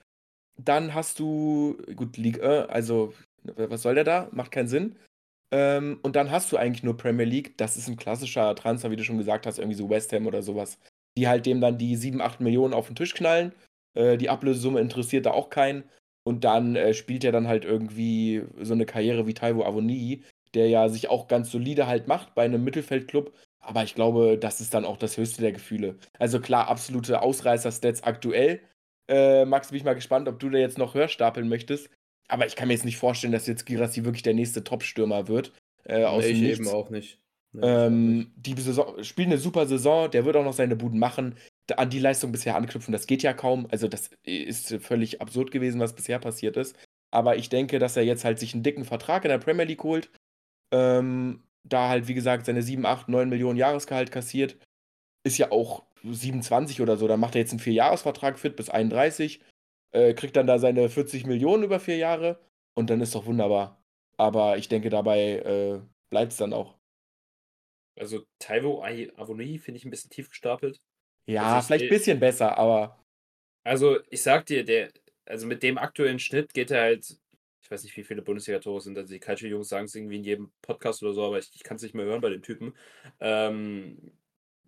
[0.57, 4.29] Dann hast du gut, Ligue 1, also was soll der da?
[4.31, 4.97] Macht keinen Sinn.
[5.55, 7.57] Ähm, und dann hast du eigentlich nur Premier League.
[7.57, 10.41] Das ist 'n klassischer Transfer, wie du schon gesagt hast, irgendwie so West Ham oder
[10.43, 10.79] so was,
[11.17, 13.53] die halt dem dann die 7, 8.000.000 auf 'n Tisch knallen.
[13.95, 15.85] Äh, die Ablösesumme interessiert da auch keinen.
[16.25, 20.23] Und dann, äh, spielt er dann halt irgendwie so 'ne Karriere wie Taiwo Awoniyi,
[20.55, 23.33] der ja sich auch ganz solide halt macht bei 'nem Mittelfeldklub.
[23.61, 25.97] Aber ich glaube, das ist dann auch das höchste der Gefühle.
[26.19, 28.61] Also klar, absolute Ausreißer-Stats aktuell.
[29.09, 31.89] Äh, Max, bin ich mal gespannt, ob du da jetzt noch höher stapeln möchtest.
[32.29, 35.53] Aber ich kann mir jetzt nicht vorstellen, dass jetzt Guirassy wirklich der nächste Top-Stürmer wird,
[35.83, 36.69] äh, Ne, aus'm ich eben Nichts.
[36.69, 37.19] auch nicht.
[37.53, 38.21] Ich auch nicht.
[38.21, 41.37] Ähm, die Saison spielt 'ne super Saison, der wird auch noch seine Buden machen.
[41.77, 43.67] An die Leistung bisher anknüpfen, das geht ja kaum.
[43.71, 46.77] Also, das ist völlig absurd gewesen, was bisher passiert ist.
[47.11, 49.83] Aber ich denke, dass er jetzt halt sich 'n dicken Vertrag in der Premier League
[49.83, 50.11] holt.
[50.73, 54.57] Ähm, da halt, wie gesagt, seine 7, 8, 9.000.000 Jahresgehalt kassiert.
[55.25, 57.07] Ist ja auch 27 oder so.
[57.07, 59.41] Dann macht er jetzt 'n Vierjahresvertrag fit bis 31,
[59.95, 62.39] äh, kriegt dann da seine 40.000.000 über 4 Jahre
[62.75, 63.81] und dann ist doch wunderbar.
[64.17, 66.77] Aber ich denke, dabei, äh, bleibt's dann auch.
[67.97, 70.81] Also, Taiwo Ai Awoniyi finde ich 'n bisschen tief gestapelt.
[71.39, 72.97] Also, Ja, ich vielleicht sehe bisschen besser, aber
[73.63, 74.91] Also, ich sage dir, der
[75.25, 77.17] also, mit dem aktuellen Schnitt geht er halt
[77.61, 78.95] ich weiß nicht, wie viele Bundesliga-Tore es sind.
[78.95, 81.95] Also, die Calcio-Jungs sagen's irgendwie in jedem Podcast oder so, aber ich ich kann's nicht
[81.95, 82.75] mehr hören bei dem Typen.
[83.19, 84.11] Ähm,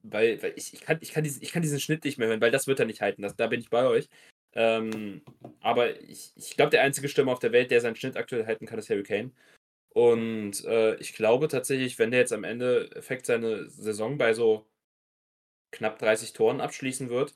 [0.04, 2.42] weil weil ich ich kann ich kann diesen ich kann diesen Schnitt nicht mehr hören,
[2.42, 3.22] weil das wird er nicht halten.
[3.22, 4.10] Das da bin ich bei euch.
[4.54, 5.22] Ähm,
[5.62, 8.66] aber ich ich glaube, der einzige Stürmer auf der Welt, der seinen Schnitt aktuell halten
[8.66, 9.32] kann, ist Harry Kane.
[9.90, 14.68] Und, äh, ich glaube tatsächlich, wenn der jetzt am Endeffekt seine Saison bei so
[15.74, 17.36] knapp 30 Toren abschließen wird,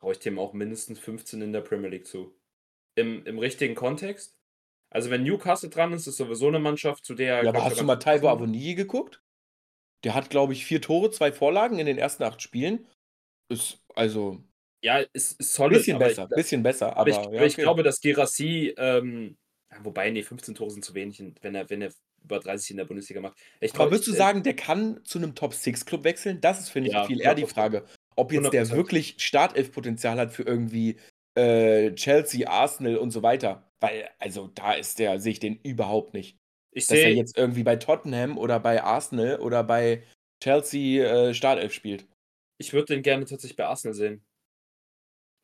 [0.00, 2.34] traue ich dem auch mindestens 15 in der Premier League zu.
[2.96, 4.36] Im im richtigen Kontext.
[4.90, 7.80] Also, wenn Newcastle dran ist, ist sowieso 'ne Mannschaft, zu der Ja, er, aber hast
[7.80, 9.22] du mal Taiwo Awoniyi geguckt?
[10.04, 12.86] Der hat, glaube ich, 4 Tore, 2 Vorlagen in den ersten 8 Spielen.
[13.48, 14.44] Ist also
[14.84, 17.46] Ja, ist ist solid, bisschen aber ich besser, gla bisschen besser, aber ich aber aber
[17.46, 17.60] ja, ich okay.
[17.60, 19.38] glaube, dass Guirassy, ähm
[19.80, 21.92] wobei, ne, 15 Tore sind zu wenig, wenn er wenn er
[22.24, 23.38] über 30 in der Bundesliga macht.
[23.60, 26.40] Ich Aber traue würdest ich, du äh sagen, der kann zu 'nem Top-6-Club wechseln?
[26.40, 27.54] Das ist, finde ich, Ja, viel eher die 100 %.
[27.54, 27.84] Frage.
[28.16, 28.72] Ob jetzt der 100 %.
[28.72, 30.98] wirklich Startelf-Potenzial hat für irgendwie,
[31.34, 33.70] äh, Chelsea, Arsenal und so weiter.
[33.80, 36.38] Weil, also, da ist der sehe ich den überhaupt nicht.
[36.74, 40.02] Ich Dass er jetzt irgendwie bei Tottenham oder bei Arsenal oder bei
[40.42, 42.06] Chelsea äh, Startelf spielt.
[42.60, 44.24] Ich würde den gerne tatsächlich bei Arsenal sehen.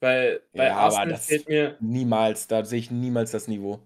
[0.01, 1.81] Weil bei Ja, aber Arsenal das fehlt mir.
[1.81, 3.81] niemals, da sehe ich niemals das Niveau.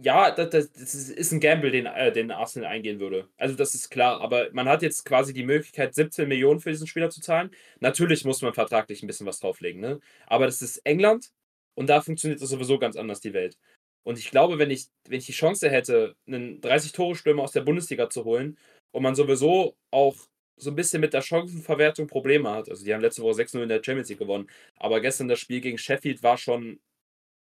[0.00, 3.28] Ja, das, das, das ist ist ein Gamble, den, äh, den Arsenal eingehen würde.
[3.36, 6.86] Also das ist klar, aber man hat jetzt quasi die Möglichkeit, 17 Millionen für diesen
[6.86, 7.50] Spieler zu zahlen.
[7.80, 9.98] Natürlich muss man vertraglich ein bisschen was drauflegen, ne?
[10.28, 11.32] Aber das ist England
[11.74, 13.58] und da funktioniert das sowieso ganz anders, die Welt.
[14.04, 18.08] Und ich glaube, wenn ich, wenn ich die Chance hätte, einen 30-Tore-Stürmer aus der Bundesliga
[18.08, 18.56] zu holen
[18.92, 20.14] und man sowieso auch
[20.58, 22.68] so ein bisschen mit der Chancenverwertung Probleme hat.
[22.68, 24.48] Also die haben letzte Woche 6-0 in der Champions League gewonnen.
[24.76, 26.80] Aber gestern das Spiel gegen Sheffield war schon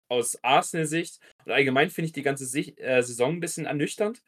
[0.09, 4.23] aus Arsenal-Sicht und allgemein finde ich die ganze Sicht, äh, Saison ein bisschen ernüchternd.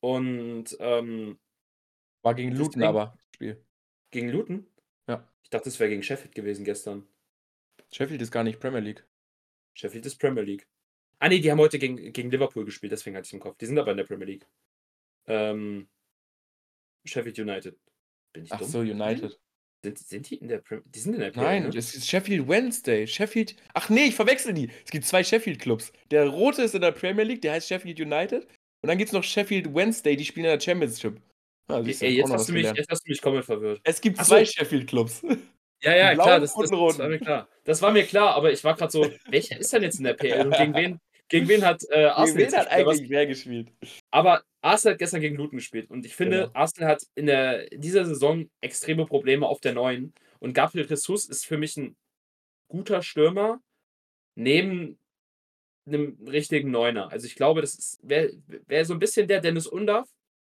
[0.00, 1.38] Und ähm,
[2.22, 3.64] War gegen Luton Deswegen- aber, das Spiel.
[4.10, 4.66] gegen Luton?
[5.08, 5.28] Ja.
[5.42, 7.06] Ich dachte, es wäre gegen Sheffield gewesen gestern.
[7.92, 9.04] Sheffield ist gar nicht Premier League.
[9.74, 10.66] Sheffield ist Premier League.
[11.18, 13.56] Ah nee, die haben heute gegen, gegen Liverpool gespielt, deswegen hatte ich im Kopf.
[13.58, 14.46] Die sind aber in der Premier League.
[15.26, 15.88] Ähm,
[17.04, 17.76] Sheffield United.
[18.32, 18.68] Bin ich Ach dumm?
[18.68, 19.38] so, United.
[19.84, 21.76] Sind, sind die in der Premier Die sind in der Nein, ne?
[21.76, 23.06] es ist Sheffield Wednesday.
[23.06, 23.56] Sheffield.
[23.74, 24.70] Ach nee, ich verwechsel die.
[24.84, 25.92] Es gibt zwei Sheffield-Clubs.
[26.10, 28.44] Der rote ist in der Premier League, der heißt Sheffield United.
[28.82, 31.20] Und dann gibt es noch Sheffield Wednesday, die spielen in der Championship.
[31.68, 32.78] Ah, Ey, jetzt hast, du mich, gelernt.
[32.78, 33.80] jetzt hast du mich komplett verwirrt.
[33.84, 34.52] Es gibt Ach zwei so.
[34.52, 35.22] Sheffield-Clubs.
[35.84, 37.48] Ja, ja, klar, das, das, das war mir klar.
[37.64, 40.14] Das war mir klar, aber ich war gerade so, welcher ist denn jetzt in der
[40.14, 41.00] PL und gegen wen,
[41.32, 43.72] gegen wen hat äh, Arsenal Gegen wen hat eigentlich wer gespielt?
[44.12, 46.50] Aber Arsenal hat gestern gegen Luton gespielt und ich finde, Genau.
[46.54, 51.44] Arsenal hat in der, dieser Saison extreme Probleme auf der neuen und Gabriel Jesus ist
[51.46, 51.96] für mich ein
[52.68, 53.60] guter Stürmer
[54.36, 54.98] neben
[55.86, 57.10] einem richtigen Neuner.
[57.10, 58.32] Also ich glaube, das wäre
[58.68, 60.08] wär so ein bisschen der Dennis Undav,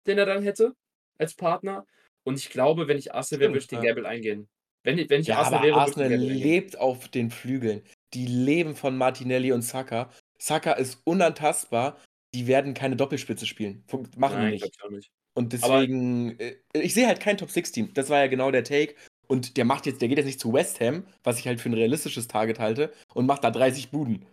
[0.06, 0.74] den er dann hätte
[1.18, 1.86] als Partner.
[2.24, 3.80] Und ich glaube, wenn ich Arsenal wäre, würde ich den.
[3.80, 4.48] Gamble eingehen.
[4.82, 7.82] Wenn, ich- wenn ich Ja, Arsenal aber wäre, würde ich Arsenal lebt auf den Flügeln.
[8.14, 10.10] Die leben von Martinelli und Saka.
[10.40, 11.98] Saka ist unantastbar.
[12.34, 13.84] Die werden keine Doppelspitze spielen.
[14.16, 14.64] Machen die Nein, nicht.
[14.66, 15.10] ich auch nicht.
[15.34, 17.92] Und Aber- deswegen, äh, ich sehe halt kein Top-6-Team.
[17.94, 18.94] Das war ja genau der Take.
[19.28, 21.68] Und der macht jetzt, der geht jetzt nicht zu West Ham, was ich halt für
[21.68, 24.26] ein realistisches Target halte, und macht da 30 Buden.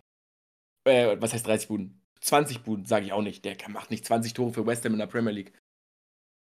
[0.85, 2.01] Äh, was heißt 30 Buden?
[2.21, 3.45] 20 Buden, sage ich auch nicht.
[3.45, 5.53] Der macht nicht 20 Tore für West Ham in der Premier League.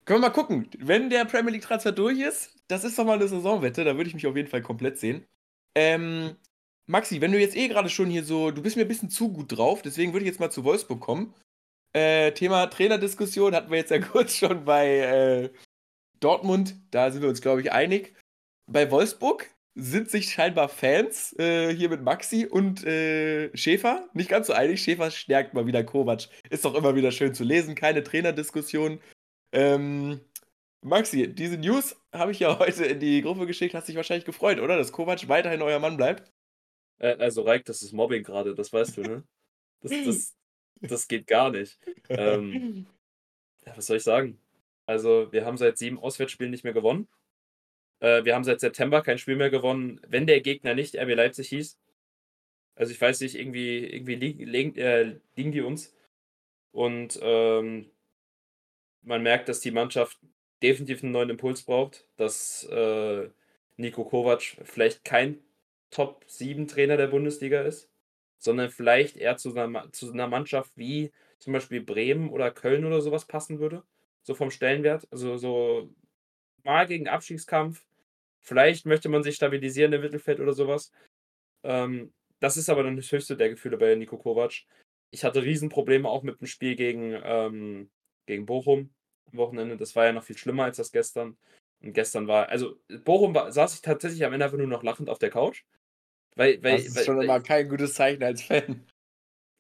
[0.06, 0.68] Können wir mal gucken.
[0.80, 4.16] Wenn der Premier League-Transfer durch ist, das ist doch mal eine Saisonwette, da würde ich
[4.16, 5.26] mich auf jeden Fall komplett sehen.
[5.76, 6.36] Ähm,
[6.90, 9.32] Maxi, wenn du jetzt eh gerade schon hier so, du bist mir ein bisschen zu
[9.32, 11.36] gut drauf, deswegen würde ich jetzt mal zu Wolfsburg kommen.
[11.94, 15.50] Äh, Thema Trainerdiskussion hatten wir jetzt ja kurz schon bei äh,
[16.20, 18.16] Dortmund, da sind wir uns, glaube ich, einig.
[18.66, 24.48] Bei Wolfsburg sind sich scheinbar Fans äh, hier mit Maxi und äh, Schäfer nicht ganz
[24.48, 24.82] so einig.
[24.82, 26.28] Schäfer stärkt mal wieder Kovac.
[26.50, 29.00] Ist doch immer wieder schön zu lesen, keine Trainerdiskussion.
[29.54, 30.22] Ähm,
[30.82, 34.60] Maxi, diese News habe ich ja heute in die Gruppe geschickt, hast dich wahrscheinlich gefreut,
[34.60, 34.76] oder?
[34.76, 36.32] Dass Kovac weiterhin euer Mann bleibt.
[37.00, 39.24] Äh, also Reik, das ist Mobbing gerade, das weißt du, ne?
[39.82, 40.36] Das, das,
[40.82, 41.80] das geht gar nicht.
[42.10, 42.86] Ähm,
[43.66, 44.40] ja, was soll ich sagen?
[44.86, 47.08] Also, wir haben seit sieben Auswärtsspielen nicht mehr gewonnen.
[48.00, 51.50] Äh, wir haben seit September kein Spiel mehr gewonnen, wenn der Gegner nicht RB Leipzig
[51.50, 51.80] hieß.
[52.76, 55.94] Also, ich weiß nicht, irgendwie, irgendwie liegen, äh, liegen die uns.
[56.72, 57.90] Und ähm,
[59.02, 60.20] man merkt, dass die Mannschaft
[60.62, 63.30] definitiv einen neuen Impuls braucht, dass äh,
[63.78, 65.40] Nico Kovac vielleicht kein
[65.92, 67.90] Top-7-Trainer der Bundesliga ist,
[68.38, 73.02] sondern vielleicht eher zu einer, zu einer Mannschaft wie zum Beispiel Bremen oder Köln oder
[73.02, 73.84] sowas passen würde.
[74.24, 75.08] So vom Stellenwert.
[75.12, 75.94] Also so
[76.64, 77.86] mal gegen Abstiegskampf.
[78.42, 80.92] Vielleicht möchte man sich stabilisieren im Mittelfeld oder sowas.
[81.64, 84.64] Ähm, das ist aber dann das höchste der Gefühle bei Nico Kovac.
[85.12, 87.90] Ich hatte Riesenprobleme auch mit dem Spiel gegen, ähm,
[88.26, 88.94] gegen Bochum
[89.32, 89.78] am Wochenende.
[89.78, 91.38] Das war ja noch viel schlimmer als das gestern.
[91.82, 95.10] Und gestern war, also Bochum war, saß ich tatsächlich am Ende einfach nur noch lachend
[95.10, 95.64] auf der Couch.
[96.36, 98.86] Weil, weil, Das ist weil, schon weil, immer kein gutes Zeichen als Fan.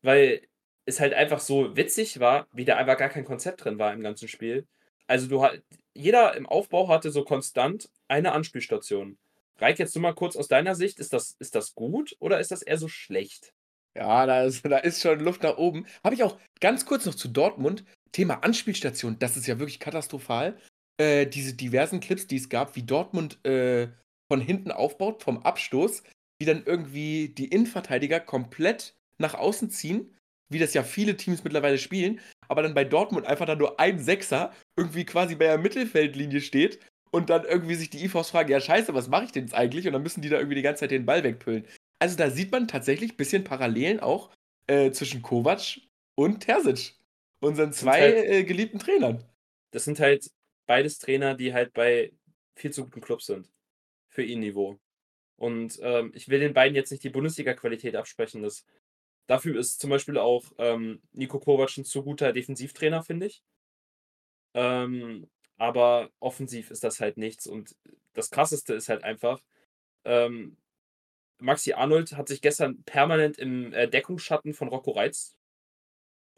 [0.02, 0.42] weil
[0.86, 4.02] es halt einfach so witzig war, wie da einfach gar kein Konzept drin war im
[4.02, 4.68] ganzen Spiel.
[5.08, 9.18] Also du halt, jeder im Aufbau hatte so konstant eine Anspielstation.
[9.58, 12.52] Reik, jetzt nur mal kurz aus deiner Sicht, ist das, ist das gut oder ist
[12.52, 13.54] das eher so schlecht?
[13.96, 15.86] Ja, da ist, da ist schon Luft nach oben.
[16.04, 17.84] Habe ich auch ganz kurz noch zu Dortmund.
[18.12, 20.58] Thema Anspielstation, das ist ja wirklich katastrophal.
[20.98, 23.90] Äh, diese diversen Clips, die es gab, wie Dortmund äh,
[24.32, 26.04] von hinten aufbaut, vom Abstoß,
[26.40, 30.18] wie dann irgendwie die Innenverteidiger komplett nach außen ziehen,
[30.50, 34.00] wie das ja viele Teams mittlerweile spielen, aber dann bei Dortmund einfach da nur ein
[34.00, 36.80] Sechser irgendwie quasi bei der Mittelfeldlinie steht
[37.12, 39.86] und dann irgendwie sich die IVs fragen, ja scheiße, was mache ich denn jetzt eigentlich?
[39.86, 41.68] Und dann müssen die da irgendwie die ganze Zeit den Ball wegpüllen.
[42.00, 44.32] Also da sieht man tatsächlich ein bisschen Parallelen auch
[44.68, 45.82] äh, zwischen Kovac
[46.16, 46.96] und Terzic,
[47.42, 49.24] unseren zwei halt- äh, geliebten Trainern.
[49.72, 50.32] Das sind halt
[50.66, 52.12] beides Trainer, die halt bei
[52.56, 53.50] viel zu guten Clubs sind.
[54.10, 54.80] Für ihr Niveau.
[55.40, 58.44] Und ähm, ich will den beiden jetzt nicht die Bundesliga-Qualität absprechen.
[58.44, 58.66] Das,
[59.28, 63.42] dafür ist zum Beispiel auch ähm, Nico Kovac ein zu guter Defensivtrainer, finde ich.
[64.54, 67.48] Ähm, aber offensiv ist das halt nichts.
[67.48, 67.76] Und
[68.14, 69.42] das Krasseste ist halt einfach,
[70.06, 70.58] ähm,
[71.40, 75.38] Maxi Arnold hat sich gestern permanent im äh, Deckungsschatten von Rocco Reitz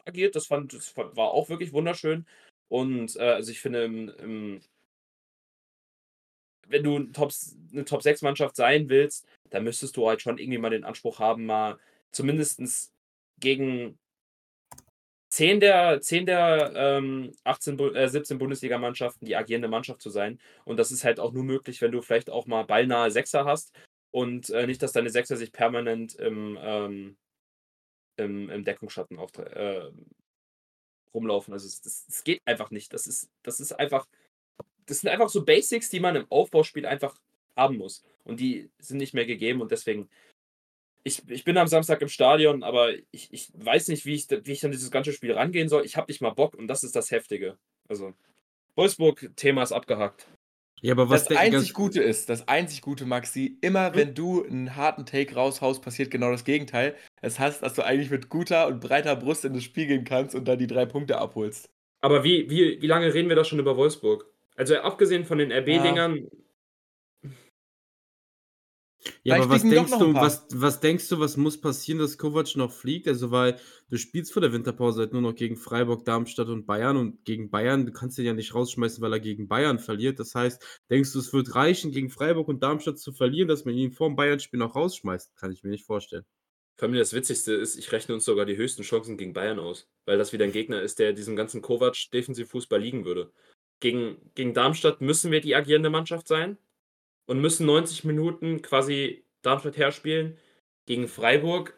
[0.04, 0.36] agiert.
[0.36, 2.26] Das, fand, das war auch wirklich wunderschön.
[2.68, 4.60] Und äh, also ich finde, im, im,
[6.68, 7.32] wenn du ein Top,
[7.72, 11.78] eine Top-6-Mannschaft sein willst, dann müsstest du halt schon irgendwie mal den Anspruch haben, mal
[12.10, 12.92] zumindest
[13.40, 13.98] gegen
[15.30, 20.38] 10 der, 10 der ähm, 18, äh, 17 Bundesligamannschaften die agierende Mannschaft zu sein.
[20.64, 23.72] Und das ist halt auch nur möglich, wenn du vielleicht auch mal ballnahe Sechser hast
[24.10, 27.16] und äh, nicht, dass deine Sechser sich permanent im, ähm,
[28.18, 29.90] im, im Deckungsschatten auf, äh,
[31.14, 31.52] rumlaufen.
[31.52, 32.92] Also es, geht einfach nicht.
[32.92, 34.06] Das ist, das ist einfach,
[34.86, 37.16] das sind einfach so Basics, die man im Aufbauspiel einfach
[37.56, 38.02] haben muss.
[38.24, 40.08] Und die sind nicht mehr gegeben und deswegen.
[41.04, 44.52] Ich, ich bin am Samstag im Stadion, aber ich, ich weiß nicht, wie ich, wie
[44.52, 45.84] ich an dieses ganze Spiel rangehen soll.
[45.84, 47.58] Ich habe nicht mal Bock und das ist das Heftige.
[47.88, 48.14] Also,
[48.76, 50.28] Wolfsburg-Thema ist abgehakt.
[50.80, 53.94] Ja, aber was das einzig Gute ist, das einzig Gute, Maxi, immer hm?
[53.94, 56.96] wenn du einen harten Take raushaust, passiert genau das Gegenteil.
[57.20, 60.34] Das heißt, dass du eigentlich mit guter und breiter Brust in das Spiel gehen kannst
[60.34, 61.68] und dann die drei Punkte abholst.
[62.00, 64.26] Aber wie, wie, wie lange reden wir da schon über Wolfsburg?
[64.56, 66.28] Also abgesehen von den RB-Dingern,
[69.24, 72.72] ja, aber was denkst du, was, was denkst du, was muss passieren, dass Kovac noch
[72.72, 73.08] fliegt?
[73.08, 73.58] Also, weil
[73.90, 77.50] du spielst vor der Winterpause halt nur noch gegen Freiburg, Darmstadt und Bayern und gegen
[77.50, 80.20] Bayern, du kannst ihn ja nicht rausschmeißen, weil er gegen Bayern verliert.
[80.20, 83.74] Das heißt, denkst du, es wird reichen, gegen Freiburg und Darmstadt zu verlieren, dass man
[83.74, 85.36] ihn vor dem Bayern-Spiel noch rausschmeißt?
[85.36, 86.24] Kann ich mir nicht vorstellen.
[86.78, 89.88] Vor allem das Witzigste ist, ich rechne uns sogar die höchsten Chancen gegen Bayern aus,
[90.04, 93.32] weil das wieder ein Gegner ist, der diesem ganzen Kovac-Defensivfußball liegen würde.
[93.82, 96.56] Gegen, gegen Darmstadt müssen wir die agierende Mannschaft sein
[97.26, 100.38] und müssen 90 Minuten quasi Darmstadt herspielen
[100.86, 101.76] gegen Freiburg.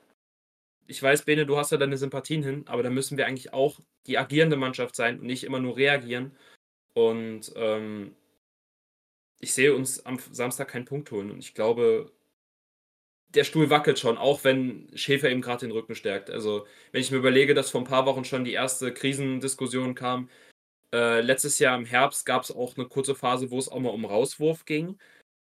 [0.86, 3.80] Ich weiß, Bene, du hast ja deine Sympathien hin, aber da müssen wir eigentlich auch
[4.06, 6.36] die agierende Mannschaft sein und nicht immer nur reagieren.
[6.92, 8.14] Und ähm,
[9.40, 11.30] ich sehe uns am Samstag keinen Punkt holen.
[11.30, 12.12] Und ich glaube,
[13.28, 16.28] der Stuhl wackelt schon, auch wenn Schäfer eben gerade den Rücken stärkt.
[16.28, 20.28] Also, wenn ich mir überlege, dass vor ein paar Wochen schon die erste Krisendiskussion kam,
[20.94, 23.90] äh, letztes Jahr im Herbst gab es auch eine kurze Phase, wo es auch mal
[23.90, 24.96] um Rauswurf ging.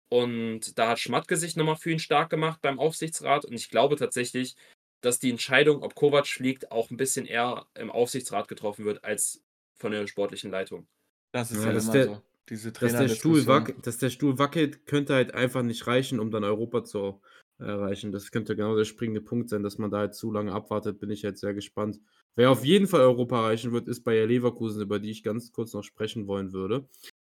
[0.09, 3.45] Und da hat Schmatke sich nochmal für ihn stark gemacht beim Aufsichtsrat.
[3.45, 4.55] Und ich glaube tatsächlich,
[5.01, 9.43] dass die Entscheidung, ob Kovac fliegt, auch ein bisschen eher im Aufsichtsrat getroffen wird als
[9.77, 10.87] von der sportlichen Leitung.
[11.33, 12.23] Das ist ja, ja immer der, so.
[12.49, 16.31] Diese dass, der Stuhl wackelt, dass der Stuhl wackelt, könnte halt einfach nicht reichen, um
[16.31, 17.21] dann Europa zu
[17.61, 18.13] erreichen.
[18.13, 20.99] Das könnte genau der springende Punkt sein, dass man da halt zu lange abwartet.
[20.99, 22.01] Bin ich jetzt sehr gespannt.
[22.37, 25.73] Wer auf jeden Fall Europa erreichen wird, ist Bayer Leverkusen, über die ich ganz kurz
[25.73, 26.89] noch sprechen wollen würde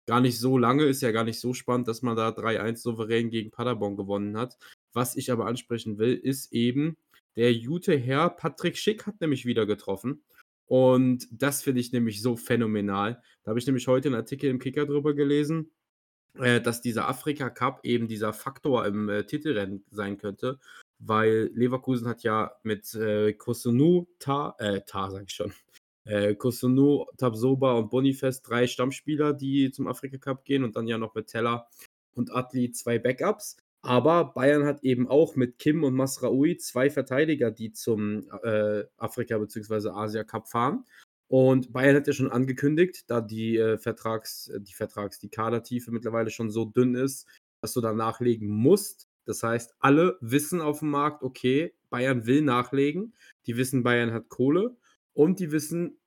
[0.08, 3.28] gar nicht so lange, ist ja gar nicht so spannend, dass man da 3-1 souverän
[3.28, 4.56] gegen Paderborn gewonnen hat.
[4.94, 6.96] Was ich aber ansprechen will, ist eben,
[7.36, 10.24] der gute Herr Patrick Schick hat nämlich wieder getroffen.
[10.64, 13.22] Und das finde ich nämlich so phänomenal.
[13.44, 15.70] Da habe ich nämlich heute einen Artikel im Kicker drüber gelesen,
[16.61, 20.59] dass dieser Afrika Cup eben dieser Faktor im äh, Titelrennen sein könnte,
[20.98, 25.53] weil Leverkusen hat ja mit äh, Kosunu Ta, äh, Ta sag ich schon,
[26.05, 30.98] äh, Kusunu, Tabsoba und Bonifest drei Stammspieler, die zum Afrika Cup gehen und dann ja
[30.98, 31.68] noch mit Teller
[32.14, 33.57] und Atli zwei Backups.
[33.81, 39.38] Aber Bayern hat eben auch mit Kim und Masraoui zwei Verteidiger, die zum äh, Afrika-
[39.38, 39.90] bzw.
[39.90, 40.85] Asia Cup fahren.
[41.28, 46.30] Und Bayern hat ja schon angekündigt, da die äh, Vertrags, die Vertrags, die Kadertiefe mittlerweile
[46.30, 47.26] schon so dünn ist,
[47.60, 49.08] dass du da nachlegen musst.
[49.26, 53.14] Das heißt, alle wissen auf dem Markt, okay, Bayern will nachlegen.
[53.46, 54.76] Die wissen, Bayern hat Kohle
[55.12, 55.97] und die wissen,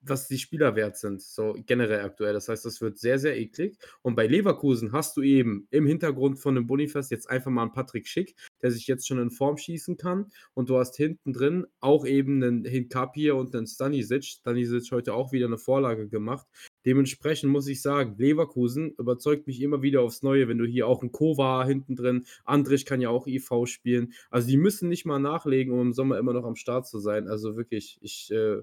[0.00, 2.32] was die Spieler wert sind, so generell aktuell.
[2.32, 3.78] Das heißt, das wird sehr, sehr eklig.
[4.02, 7.72] Und bei Leverkusen hast du eben im Hintergrund von dem Bonifest jetzt einfach mal einen
[7.72, 10.30] Patrick Schick, der sich jetzt schon in Form schießen kann.
[10.54, 14.24] Und du hast hinten drin auch eben einen Hinkapir und einen Stanisic.
[14.24, 16.46] Stanisic heute auch wieder eine Vorlage gemacht.
[16.84, 21.02] Dementsprechend muss ich sagen, Leverkusen überzeugt mich immer wieder aufs Neue, wenn du hier auch
[21.02, 24.12] einen Kova hinten drin, Andrich kann ja auch IV spielen.
[24.30, 27.28] Also die müssen nicht mal nachlegen, um im Sommer immer noch am Start zu sein.
[27.28, 28.62] Also wirklich, ich äh,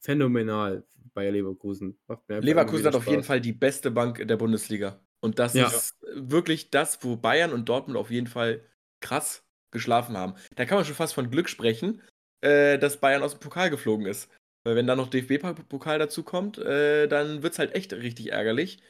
[0.00, 0.84] phänomenal
[1.14, 1.98] bei Leverkusen.
[2.28, 5.00] Leverkusen hat auf jeden Fall die beste Bank der Bundesliga.
[5.20, 5.66] Und das ja.
[5.66, 8.64] ist wirklich das, wo Bayern und Dortmund auf jeden Fall
[9.00, 10.34] krass geschlafen haben.
[10.56, 12.02] Da kann man schon fast von Glück sprechen,
[12.40, 14.30] äh, dass Bayern aus dem Pokal geflogen ist.
[14.64, 18.82] Weil wenn da noch DFB-Pokal dazu kommt, äh, dann wird es halt echt richtig ärgerlich.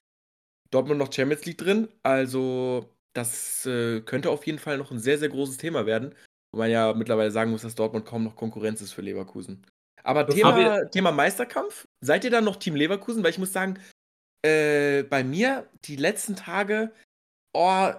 [0.71, 5.19] Dortmund noch Champions League drin, also das äh, könnte auf jeden Fall noch ein sehr,
[5.19, 6.15] sehr großes Thema werden.
[6.53, 9.65] Wo man ja mittlerweile sagen muss, dass Dortmund kaum noch Konkurrenz ist für Leverkusen.
[10.03, 13.23] Aber Thema, Thema Meisterkampf, seid ihr dann noch Team Leverkusen?
[13.23, 13.79] Weil ich muss sagen,
[14.43, 16.93] äh, bei mir die letzten Tage,
[17.53, 17.91] oh,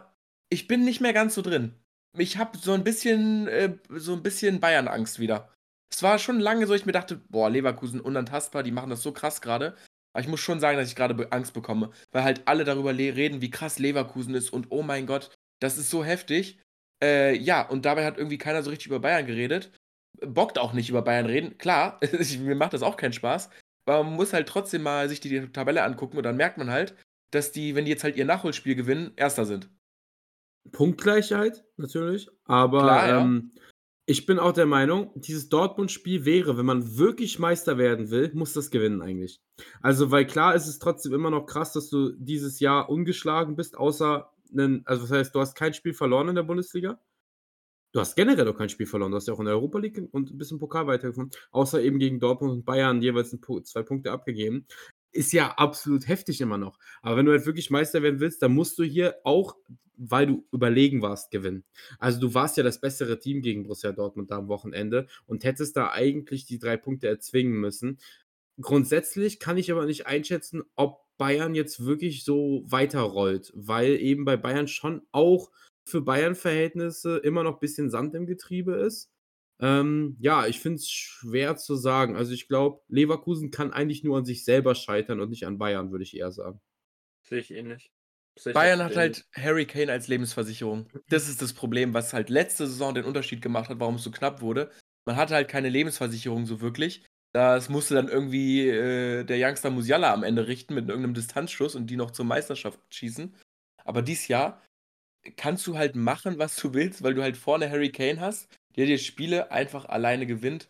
[0.49, 1.73] ich bin nicht mehr ganz so drin.
[2.17, 5.49] Ich habe so ein bisschen, äh, so ein bisschen Bayern-Angst wieder.
[5.91, 9.11] Es war schon lange so, ich mir dachte, boah, Leverkusen unantastbar, die machen das so
[9.11, 9.75] krass gerade.
[10.13, 13.41] Aber ich muss schon sagen, dass ich gerade Angst bekomme, weil halt alle darüber reden,
[13.41, 16.59] wie krass Leverkusen ist und oh mein Gott, das ist so heftig.
[17.01, 19.71] Äh, ja, und dabei hat irgendwie keiner so richtig über Bayern geredet.
[20.19, 21.57] Bockt auch nicht über Bayern reden.
[21.57, 21.99] Klar,
[22.39, 23.49] mir macht das auch keinen Spaß.
[23.85, 26.95] Aber man muss halt trotzdem mal sich die Tabelle angucken und dann merkt man halt,
[27.31, 29.69] dass die, wenn die jetzt halt ihr Nachholspiel gewinnen, Erster sind.
[30.71, 32.29] Punktgleichheit, natürlich.
[32.45, 33.21] Aber Klar, ja.
[33.21, 33.53] ähm,
[34.05, 38.53] ich bin auch der Meinung, dieses Dortmund-Spiel wäre, wenn man wirklich Meister werden will, muss
[38.53, 39.39] das gewinnen eigentlich.
[39.81, 43.77] Also, weil klar ist es trotzdem immer noch krass, dass du dieses Jahr ungeschlagen bist,
[43.77, 46.99] außer einen, also das heißt, du hast kein Spiel verloren in der Bundesliga.
[47.93, 49.11] Du hast generell auch kein Spiel verloren.
[49.11, 51.99] Du hast ja auch in der Europa League und ein bisschen Pokal weitergefunden, außer eben
[51.99, 54.65] gegen Dortmund und Bayern jeweils zwei Punkte abgegeben
[55.11, 56.77] ist ja absolut heftig immer noch.
[57.01, 59.55] Aber wenn du halt wirklich Meister werden willst, dann musst du hier auch,
[59.97, 61.63] weil du überlegen warst, gewinnen.
[61.99, 65.75] Also du warst ja das bessere Team gegen Borussia Dortmund da am Wochenende und hättest
[65.77, 67.99] da eigentlich die drei Punkte erzwingen müssen.
[68.59, 74.37] Grundsätzlich kann ich aber nicht einschätzen, ob Bayern jetzt wirklich so weiterrollt, weil eben bei
[74.37, 75.51] Bayern schon auch
[75.85, 79.11] für Bayern-Verhältnisse immer noch ein bisschen Sand im Getriebe ist.
[79.59, 82.15] Ähm, ja, ich finde es schwer zu sagen.
[82.15, 85.91] Also ich glaube, Leverkusen kann eigentlich nur an sich selber scheitern und nicht an Bayern,
[85.91, 86.59] würde ich eher sagen.
[87.23, 87.91] Sehe ich ähnlich.
[88.39, 90.89] Sehe Bayern hat halt Harry Kane als Lebensversicherung.
[91.09, 94.09] Das ist das Problem, was halt letzte Saison den Unterschied gemacht hat, warum es so
[94.09, 94.71] knapp wurde.
[95.05, 97.05] Man hatte halt keine Lebensversicherung so wirklich.
[97.33, 101.87] Das musste dann irgendwie äh, der Youngster Musiala am Ende richten mit irgendeinem Distanzschuss und
[101.87, 103.35] die noch zur Meisterschaft schießen.
[103.85, 104.61] Aber dieses Jahr
[105.37, 108.85] kannst du halt machen, was du willst, weil du halt vorne Harry Kane hast der
[108.85, 110.69] die Spiele einfach alleine gewinnt.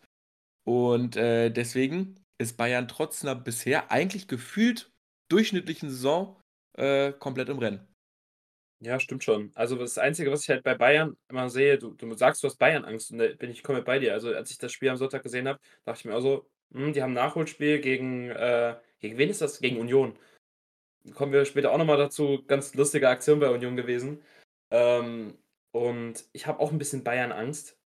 [0.64, 4.90] Und äh, deswegen ist Bayern trotz einer bisher eigentlich gefühlt
[5.28, 6.40] durchschnittlichen Saison
[6.76, 7.88] äh, komplett im Rennen.
[8.80, 9.52] Ja, stimmt schon.
[9.54, 12.58] Also das Einzige, was ich halt bei Bayern immer sehe, du, du sagst, du hast
[12.58, 14.12] Bayern-Angst und da bin ich komplett bei dir.
[14.12, 16.92] Also als ich das Spiel am Sonntag gesehen habe, dachte ich mir auch so, hm,
[16.92, 19.60] die haben ein Nachholspiel gegen, äh, gegen wen ist das?
[19.60, 20.18] Gegen Union.
[21.14, 22.44] Kommen wir später auch nochmal dazu.
[22.46, 24.20] Ganz lustige Aktion bei Union gewesen.
[24.72, 25.38] Ähm,
[25.70, 27.78] und ich habe auch ein bisschen Bayern-Angst,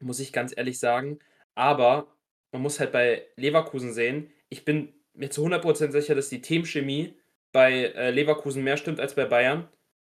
[0.00, 1.20] muss ich ganz ehrlich sagen.
[1.54, 2.08] Aber
[2.52, 7.16] man muss halt bei Leverkusen sehen, ich bin mir zu 100% sicher, dass die Teamchemie
[7.52, 9.68] bei äh, Leverkusen mehr stimmt als bei Bayern.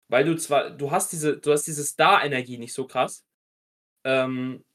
[0.09, 3.25] Weil du zwar, du hast diese, du hast diese Star-Energie nicht so krass,
[4.03, 4.65] ähm,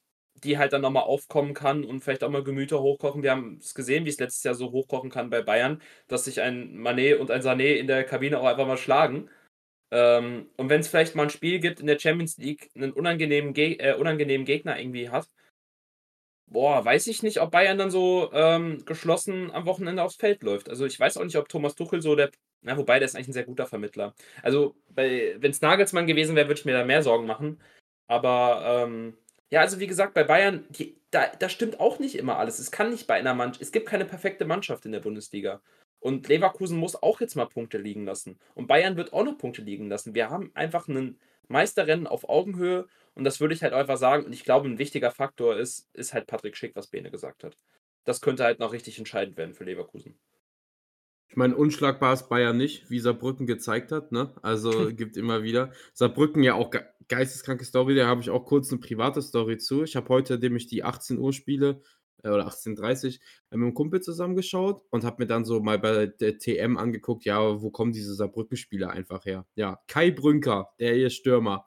[0.45, 3.23] die halt dann nochmal aufkommen kann und vielleicht auch mal Gemüter hochkochen.
[3.23, 6.41] Wir haben es gesehen, wie es letztes Jahr so hochkochen kann bei Bayern, dass sich
[6.41, 9.31] ein Manet und ein Sané in der Kabine auch einfach mal schlagen.
[9.91, 13.55] Ähm, und wenn es vielleicht mal ein Spiel gibt in der Champions League, einen unangenehmen,
[13.55, 15.29] Ge äh, unangenehmen Gegner irgendwie hat,
[16.47, 20.69] boah, weiß ich nicht, ob Bayern dann so ähm, geschlossen am Wochenende aufs Feld läuft.
[20.69, 22.31] Also ich weiß auch nicht, ob Thomas Tuchel so der,
[22.63, 24.15] na, wobei der ist eigentlich ein sehr guter Vermittler.
[24.43, 27.61] Also wenn es Nagelsmann gewesen wäre, würde ich mir da mehr Sorgen machen.
[28.09, 29.17] Aber ähm,
[29.51, 32.59] ja, also wie gesagt, bei Bayern, die, da, da stimmt auch nicht immer alles.
[32.59, 35.61] Es kann nicht bei einer Mannschaft, es gibt keine perfekte Mannschaft in der Bundesliga.
[36.01, 38.39] Und Leverkusen muss auch jetzt mal Punkte liegen lassen.
[38.55, 40.15] Und Bayern wird auch noch Punkte liegen lassen.
[40.15, 41.19] Wir haben einfach einen
[41.49, 44.25] Meisterrennen auf Augenhöhe und das würde ich halt einfach sagen.
[44.25, 47.57] Und ich glaube, ein wichtiger Faktor ist, ist halt Patrick Schick, was Bene gesagt hat.
[48.05, 50.19] Das könnte halt noch richtig entscheidend werden für Leverkusen.
[51.29, 54.13] Ich meine, unschlagbar ist Bayern nicht, wie Saarbrücken gezeigt hat.
[54.13, 54.33] Ne?
[54.43, 55.73] Also gibt immer wieder.
[55.93, 59.85] Saarbrücken ja auch ge geisteskranke Story, da habe ich auch kurz eine private Story zu.
[59.85, 61.81] Ich habe heute nämlich die 18 Uhr Spiele
[62.33, 63.19] oder 18:30
[63.51, 67.25] äh, mit einem Kumpel zusammengeschaut und habe mir dann so mal bei der TM angeguckt,
[67.25, 69.47] ja, wo kommen diese Saarbrücken-Spieler einfach her?
[69.55, 71.67] Ja, Kai Brünker, der hier Stürmer.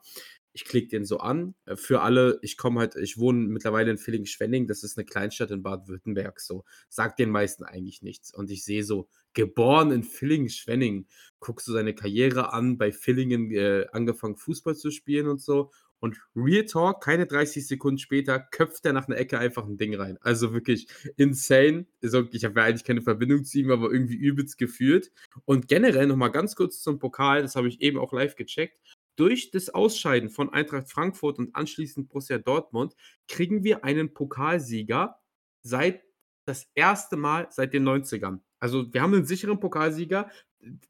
[0.52, 1.54] Ich klicke den so an.
[1.66, 5.50] Äh, für alle, ich komme halt, ich wohne mittlerweile in Villingen-Schwenning, das ist eine Kleinstadt
[5.50, 6.64] in Baden-Württemberg, so.
[6.88, 8.34] Sagt den meisten eigentlich nichts.
[8.34, 11.06] Und ich sehe so, geboren in Villingen-Schwenning,
[11.38, 15.70] guckst du seine Karriere an, bei Villingen äh, angefangen Fußball zu spielen und so
[16.00, 19.94] und Real Talk, keine 30 Sekunden später, köpft er nach einer Ecke einfach ein Ding
[19.94, 20.18] rein.
[20.22, 21.86] Also wirklich insane.
[22.02, 25.12] Also ich habe ja eigentlich keine Verbindung zu ihm, aber irgendwie übelst gefühlt.
[25.44, 28.78] Und generell nochmal ganz kurz zum Pokal, das habe ich eben auch live gecheckt.
[29.16, 32.94] Durch das Ausscheiden von Eintracht Frankfurt und anschließend Borussia Dortmund
[33.28, 35.20] kriegen wir einen Pokalsieger
[35.62, 36.02] seit
[36.46, 38.40] das erste Mal seit den 90ern.
[38.58, 40.30] Also wir haben einen sicheren Pokalsieger,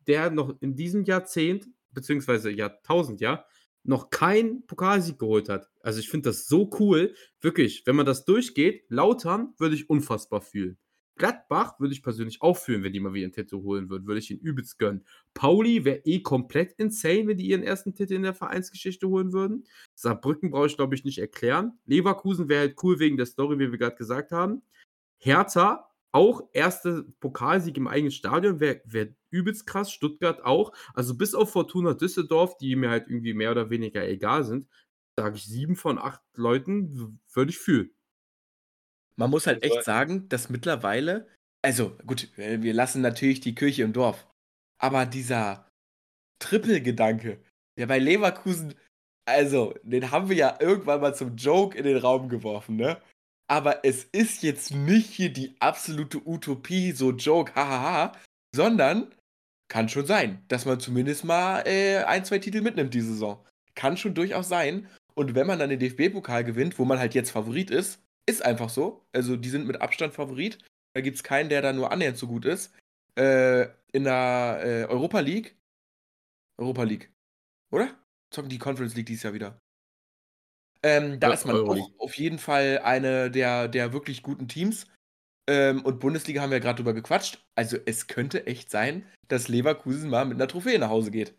[0.07, 3.45] der noch in diesem Jahrzehnt, beziehungsweise Jahrtausend, ja,
[3.83, 5.69] noch keinen Pokalsieg geholt hat.
[5.81, 7.15] Also ich finde das so cool.
[7.41, 10.79] Wirklich, wenn man das durchgeht, Lautern würde ich unfassbar fühlen.
[11.17, 14.07] Gladbach würde ich persönlich auch fühlen, wenn die mal wieder einen Titel holen würden.
[14.07, 15.05] Würde ich ihn übelst gönnen.
[15.35, 19.65] Pauli wäre eh komplett insane, wenn die ihren ersten Titel in der Vereinsgeschichte holen würden.
[19.95, 21.79] Saarbrücken brauche ich, glaube ich, nicht erklären.
[21.85, 24.63] Leverkusen wäre halt cool wegen der Story, wie wir gerade gesagt haben.
[25.19, 29.93] Hertha auch erste Pokalsieg im eigenen Stadion wäre wär übelst krass.
[29.93, 30.73] Stuttgart auch.
[30.95, 34.69] Also bis auf Fortuna Düsseldorf, die mir halt irgendwie mehr oder weniger egal sind,
[35.17, 37.91] sage ich sieben von acht Leuten würde ich fühlen.
[39.17, 41.29] Man muss halt echt sagen, dass mittlerweile
[41.63, 44.27] also gut, äh, wir lassen natürlich die Kirche im Dorf.
[44.79, 45.69] Aber dieser
[46.39, 47.43] Triple-Gedanke,
[47.77, 48.75] der bei Leverkusen,
[49.27, 53.01] also, den haben wir ja irgendwann mal zum Joke in den Raum geworfen, ne?
[53.51, 58.13] Aber es ist jetzt nicht hier die absolute Utopie, so Joke, hahaha,
[58.55, 59.13] sondern
[59.69, 63.45] kann schon sein, dass man zumindest mal äh, ein, zwei Titel mitnimmt diese Saison.
[63.75, 64.89] Kann schon durchaus sein.
[65.15, 68.71] Und wenn man dann den DFB-Pokal gewinnt, wo man halt jetzt Favorit ist, ist einfach
[68.71, 69.05] so.
[69.13, 70.59] Also die sind mit Abstand Favorit.
[70.95, 72.73] Da gibt es keinen, der da nur annähernd so gut ist.
[73.17, 75.57] Äh, in der äh, Europa League.
[76.57, 77.13] Europa League.
[77.73, 77.99] Oder?
[78.33, 79.59] Zocken die Conference League dieses Jahr wieder.
[80.83, 84.49] Ähm, da ja, ist man Euro auch auf jeden Fall eine der, der wirklich guten
[84.49, 84.87] Teams.
[85.49, 87.45] Ähm, und Bundesliga haben wir gerade drüber gequatscht.
[87.55, 91.35] Also es könnte echt sein, dass Leverkusen mal mit einer Trophäe nach Hause geht.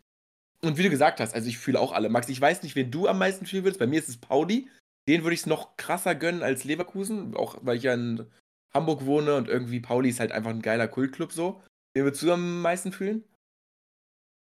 [0.60, 2.08] Und wie du gesagt hast, also ich fühle auch alle.
[2.08, 3.80] Max, ich weiß nicht, wen du am meisten fühlen würdest.
[3.80, 4.68] Bei mir ist es Pauli.
[5.08, 8.30] Den würde ich es noch krasser gönnen als Leverkusen, auch weil ich ja in
[8.72, 11.60] Hamburg wohne und irgendwie Pauli ist halt einfach ein geiler Kultclub so.
[11.94, 13.24] Wen würdest du am meisten fühlen?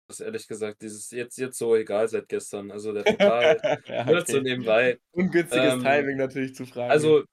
[0.06, 2.70] Das ist ehrlich gesagt, dieses jetzt, jetzt so egal seit gestern.
[2.70, 4.24] Also der Pokal ja, okay.
[4.26, 4.98] so nebenbei.
[5.12, 6.90] Ungünstiges ähm, Timing natürlich zu fragen.
[6.90, 7.24] Also,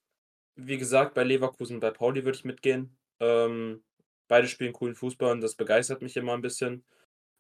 [0.55, 2.95] wie gesagt, bei Leverkusen, bei Pauli würde ich mitgehen.
[3.19, 3.83] Ähm,
[4.27, 6.83] beide spielen coolen Fußball und das begeistert mich immer ein bisschen.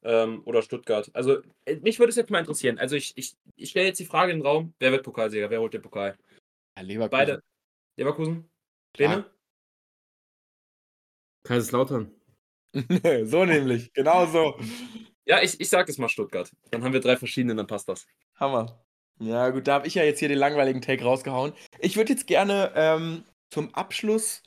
[0.03, 1.09] Ähm, oder Stuttgart.
[1.13, 2.79] Also, äh, mich würde es jetzt mal interessieren.
[2.79, 5.49] Also, ich, ich, ich stelle jetzt die Frage in den Raum: Wer wird Pokalsieger?
[5.49, 6.17] Wer holt den Pokal?
[6.77, 7.11] Ja, Leverkusen.
[7.11, 7.43] Beide.
[7.97, 8.49] Leverkusen?
[8.93, 9.31] Pläne?
[11.43, 12.11] Kaiserslautern.
[13.23, 14.59] so nämlich, genau so.
[15.25, 16.51] Ja, ich, ich sag es mal Stuttgart.
[16.71, 18.07] Dann haben wir drei verschiedene, dann passt das.
[18.35, 18.83] Hammer.
[19.19, 21.53] Ja, gut, da habe ich ja jetzt hier den langweiligen Take rausgehauen.
[21.79, 24.41] Ich würde jetzt gerne ähm, zum Abschluss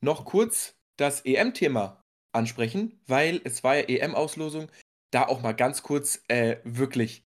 [0.00, 2.00] noch kurz das EM-Thema
[2.32, 4.70] ansprechen, weil es war ja EM-Auslosung.
[5.10, 7.24] Da auch mal ganz kurz, äh, wirklich.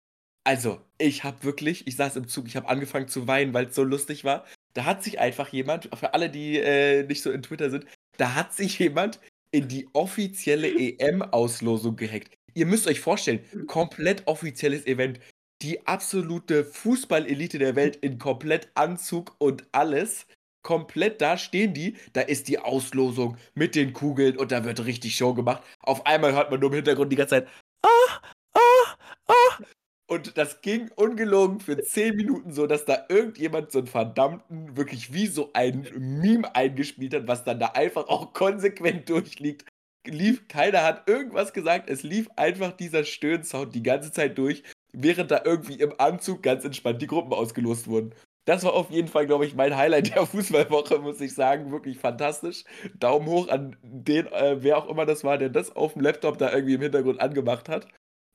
[0.46, 3.76] Also, ich habe wirklich, ich saß im Zug, ich habe angefangen zu weinen, weil es
[3.76, 4.46] so lustig war.
[4.74, 7.86] Da hat sich einfach jemand, für alle, die äh, nicht so in Twitter sind,
[8.18, 9.20] da hat sich jemand
[9.52, 12.34] in die offizielle EM-Auslosung gehackt.
[12.54, 15.20] Ihr müsst euch vorstellen, komplett offizielles Event.
[15.62, 20.28] Die absolute Fußballelite der Welt in komplett Anzug und alles.
[20.62, 25.16] Komplett da stehen die, da ist die Auslosung mit den Kugeln und da wird richtig
[25.16, 25.64] Show gemacht.
[25.80, 27.48] Auf einmal hört man nur im Hintergrund die ganze Zeit,
[27.84, 28.22] ah,
[28.54, 28.96] ah,
[29.28, 29.64] ah.
[30.08, 35.14] Und das ging ungelogen für 10 Minuten so, dass da irgendjemand so einen verdammten, wirklich
[35.14, 39.66] wie so ein Meme eingespielt hat, was dann da einfach auch konsequent durchliegt.
[40.06, 45.32] Lief, keiner hat irgendwas gesagt, es lief einfach dieser Stöhnsound die ganze Zeit durch, während
[45.32, 48.14] da irgendwie im Anzug ganz entspannt die Gruppen ausgelost wurden.
[48.46, 51.72] Das war auf jeden Fall, glaube ich, mein Highlight der Fußballwoche, muss ich sagen.
[51.72, 52.64] Wirklich fantastisch.
[52.96, 56.38] Daumen hoch an den, äh, wer auch immer das war, der das auf dem Laptop
[56.38, 57.88] da irgendwie im Hintergrund angemacht hat.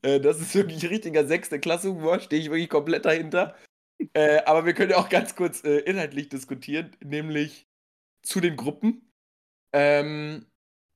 [0.03, 3.55] Äh, das ist wirklich richtiger sechste Klasse Humor, stehe ich wirklich komplett dahinter.
[4.15, 7.67] Äh, aber wir können ja auch ganz kurz äh, inhaltlich diskutieren, nämlich
[8.23, 9.13] zu den Gruppen.
[9.73, 10.47] Ähm,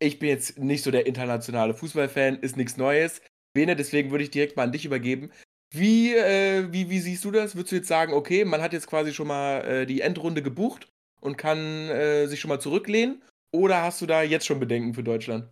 [0.02, 3.20] ich bin jetzt nicht so der internationale Fußballfan, ist nichts Neues.
[3.54, 5.30] Bene, deswegen würde ich direkt mal an dich übergeben.
[5.70, 7.54] Wie, äh, wie, wie siehst du das?
[7.54, 10.88] Würdest du jetzt sagen, okay, man hat jetzt quasi schon mal äh, die Endrunde gebucht
[11.20, 13.22] und kann äh, sich schon mal zurücklehnen?
[13.52, 15.48] Oder hast du da jetzt schon Bedenken für Deutschland?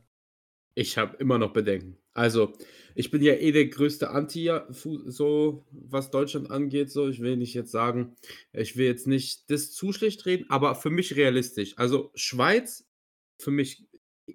[0.74, 1.96] Ich habe immer noch Bedenken.
[2.12, 2.53] Also,
[2.94, 4.51] ich bin ja eh der größte Anti,
[5.07, 6.90] so was Deutschland angeht.
[6.90, 8.16] So, ich will nicht jetzt sagen,
[8.53, 11.74] ich will jetzt nicht das zu schlecht reden, aber für mich realistisch.
[11.76, 12.86] Also, Schweiz,
[13.38, 13.86] für mich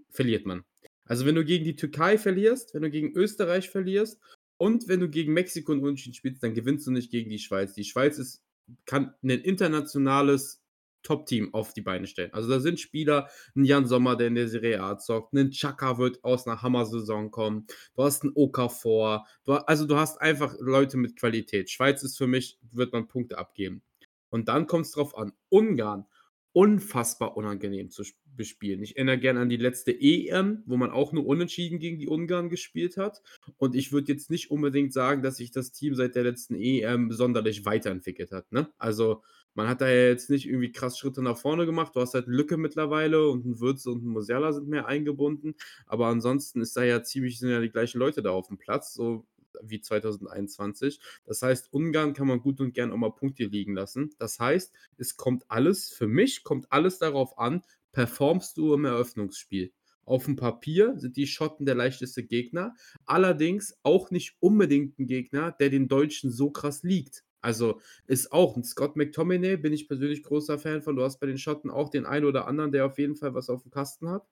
[0.09, 0.63] verliert man.
[1.05, 4.19] Also, wenn du gegen die Türkei verlierst, wenn du gegen Österreich verlierst
[4.57, 7.73] und wenn du gegen Mexiko und Unentschieden spielst, dann gewinnst du nicht gegen die Schweiz.
[7.73, 8.41] Die Schweiz ist,
[8.85, 10.65] kann ein internationales
[11.05, 12.33] Top-Team auf die Beine stellen.
[12.33, 15.97] Also da sind Spieler, ein Jan Sommer, der in der Serie A zockt, ein Chaka
[15.97, 20.97] wird aus einer Hammer-Saison kommen, du hast einen Okafor, du, also du hast einfach Leute
[20.97, 21.69] mit Qualität.
[21.69, 23.83] Schweiz ist für mich, wird man Punkte abgeben.
[24.29, 26.05] Und dann kommt es drauf an, Ungarn,
[26.51, 28.03] unfassbar unangenehm zu
[28.35, 28.81] bespielen.
[28.83, 32.49] Ich erinnere gerne an die letzte EM, wo man auch nur unentschieden gegen die Ungarn
[32.49, 33.21] gespielt hat.
[33.57, 37.11] Und ich würde jetzt nicht unbedingt sagen, dass sich das Team seit der letzten EM
[37.11, 38.51] sonderlich weiterentwickelt hat.
[38.51, 38.69] Ne?
[38.77, 39.23] Also
[39.53, 41.95] man hat da ja jetzt nicht irgendwie krass Schritte nach vorne gemacht.
[41.95, 45.55] Du hast halt Lücke mittlerweile und ein Würz und ein Musiala sind mehr eingebunden.
[45.85, 48.93] Aber ansonsten ist da ja ziemlich, sind ja die gleichen Leute da auf dem Platz,
[48.93, 49.25] so
[49.61, 50.99] wie 2021.
[51.25, 54.11] Das heißt, Ungarn kann man gut und gern auch mal Punkte liegen lassen.
[54.17, 57.61] Das heißt, es kommt alles, für mich kommt alles darauf an,
[57.95, 59.71] performst du im Eröffnungsspiel.
[60.03, 62.75] Auf dem Papier sind die Schotten der leichteste Gegner,
[63.05, 67.23] allerdings auch nicht unbedingt ein Gegner, der den Deutschen so krass liegt.
[67.41, 70.97] Also ist auch ein Scott McTominay, bin ich persönlich großer Fan von.
[70.97, 73.49] Du hast bei den Schotten auch den einen oder anderen, der auf jeden Fall was
[73.49, 74.27] auf dem Kasten hat.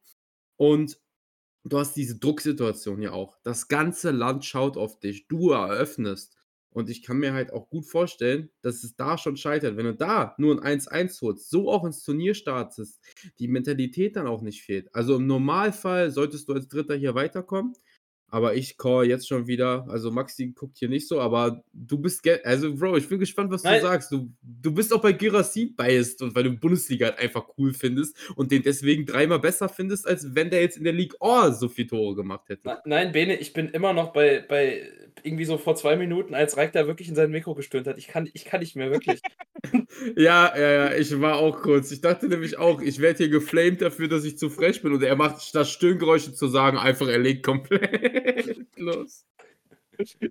[0.58, 1.00] Und
[1.64, 3.38] du hast diese Drucksituation ja auch.
[3.44, 5.28] Das ganze Land schaut auf dich.
[5.28, 6.38] Du eröffnest.
[6.74, 9.78] Und ich kann mir halt auch gut vorstellen, dass es da schon scheitert.
[9.78, 13.00] Wenn du da nur ein 1-1 holst, so auch ins Turnier startest,
[13.40, 14.94] die Mentalität dann auch nicht fehlt.
[14.94, 17.74] Also im Normalfall solltest du als Dritter hier weiterkommen.
[18.34, 22.28] Aber ich call jetzt schon wieder, also Maxi guckt hier nicht so, aber du bist,
[22.44, 23.76] also Bro, ich bin gespannt, was Nein.
[23.76, 24.12] du sagst.
[24.12, 28.18] Du, du bist auch bei Girassi biased und weil du Bundesliga halt einfach cool findest
[28.36, 31.70] und den deswegen dreimal besser findest, als wenn der jetzt in der League oh, so
[31.70, 32.80] viele Tore gemacht hätte.
[32.86, 34.82] Nein, Bene, ich bin immer noch bei, bei
[35.22, 38.00] irgendwie so vor zwei Minuten, als Reik da wirklich in sein Mikro gestöhnt hat.
[38.00, 39.22] Ich kann, ich kann nicht mehr wirklich.
[40.16, 41.92] ja, ja, ja, ich war auch kurz.
[41.92, 44.94] Ich dachte nämlich auch, ich werde hier geflamed dafür, dass ich zu frech bin.
[44.94, 48.23] Und er macht statt Stöhngeräusche zu sagen, einfach, er legt komplett
[48.78, 49.26] los.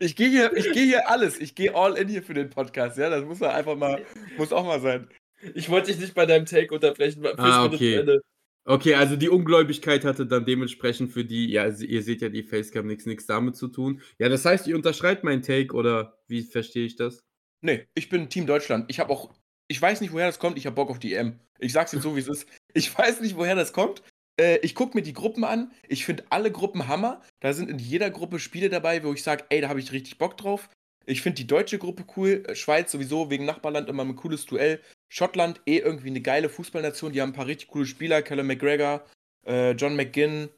[0.01, 1.41] Ich gehe hier, ich gehe hier alles.
[1.41, 3.11] Ich gehe all in hier für den Podcast, ja.
[3.11, 4.05] Das muss ja einfach mal,
[4.37, 5.09] muss auch mal sein.
[5.55, 7.25] Ich wollte dich nicht bei deinem Take unterbrechen.
[7.37, 8.21] Ah, okay.
[8.65, 12.87] Okay, also die Ungläubigkeit hatte dann dementsprechend für die, ja, ihr seht ja die Facecam
[12.87, 14.01] nichts nichts damit zu tun.
[14.19, 17.25] Ja, das heißt, ihr unterschreibt meinen Take oder wie verstehe ich das?
[17.61, 18.85] Nee, ich bin Team Deutschland.
[18.89, 19.35] Ich habe auch,
[19.67, 21.41] ich weiß nicht, woher das kommt, ich habe Bock auf die EM.
[21.59, 22.47] Ich sag's jetzt so, wie es ist.
[22.73, 24.03] Ich weiß nicht, woher das kommt.
[24.41, 25.73] Äh, ich gucke mir die Gruppen an.
[25.89, 27.21] Ich finde alle Gruppen Hammer.
[27.41, 30.19] Da sind in jeder Gruppe Spiele dabei, wo ich sage, ey, da habe ich richtig
[30.19, 30.69] Bock drauf.
[31.05, 32.45] Ich finde die deutsche Gruppe cool.
[32.47, 34.81] Äh, Schweiz sowieso wegen Nachbarland immer ein cooles Duell.
[35.09, 37.13] Schottland eh irgendwie eine geile Fußballnation.
[37.13, 38.23] Die haben ein paar richtig coole Spieler.
[38.23, 39.05] Callum McGregor,
[39.47, 40.49] äh, John McGinn.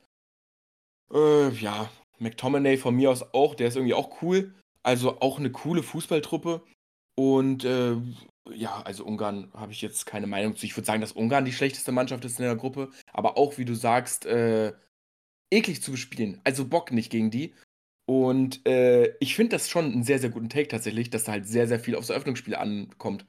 [1.12, 3.54] Äh, ja, McTominay von mir aus auch.
[3.54, 4.54] Der ist irgendwie auch cool.
[4.82, 6.62] Also auch eine coole Fußballtruppe.
[7.16, 7.96] Und äh,
[8.52, 10.66] ja, also Ungarn habe ich jetzt keine Meinung zu.
[10.66, 12.90] Ich würde sagen, dass Ungarn die schlechteste Mannschaft ist in der Gruppe.
[13.12, 14.72] Aber auch, wie du sagst, äh,
[15.50, 16.40] eklig zu bespielen.
[16.44, 17.54] Also Bock nicht gegen die.
[18.06, 21.46] Und äh, ich finde das schon einen sehr, sehr guten Take tatsächlich, dass da halt
[21.46, 23.24] sehr, sehr viel aufs Eröffnungsspiel ankommt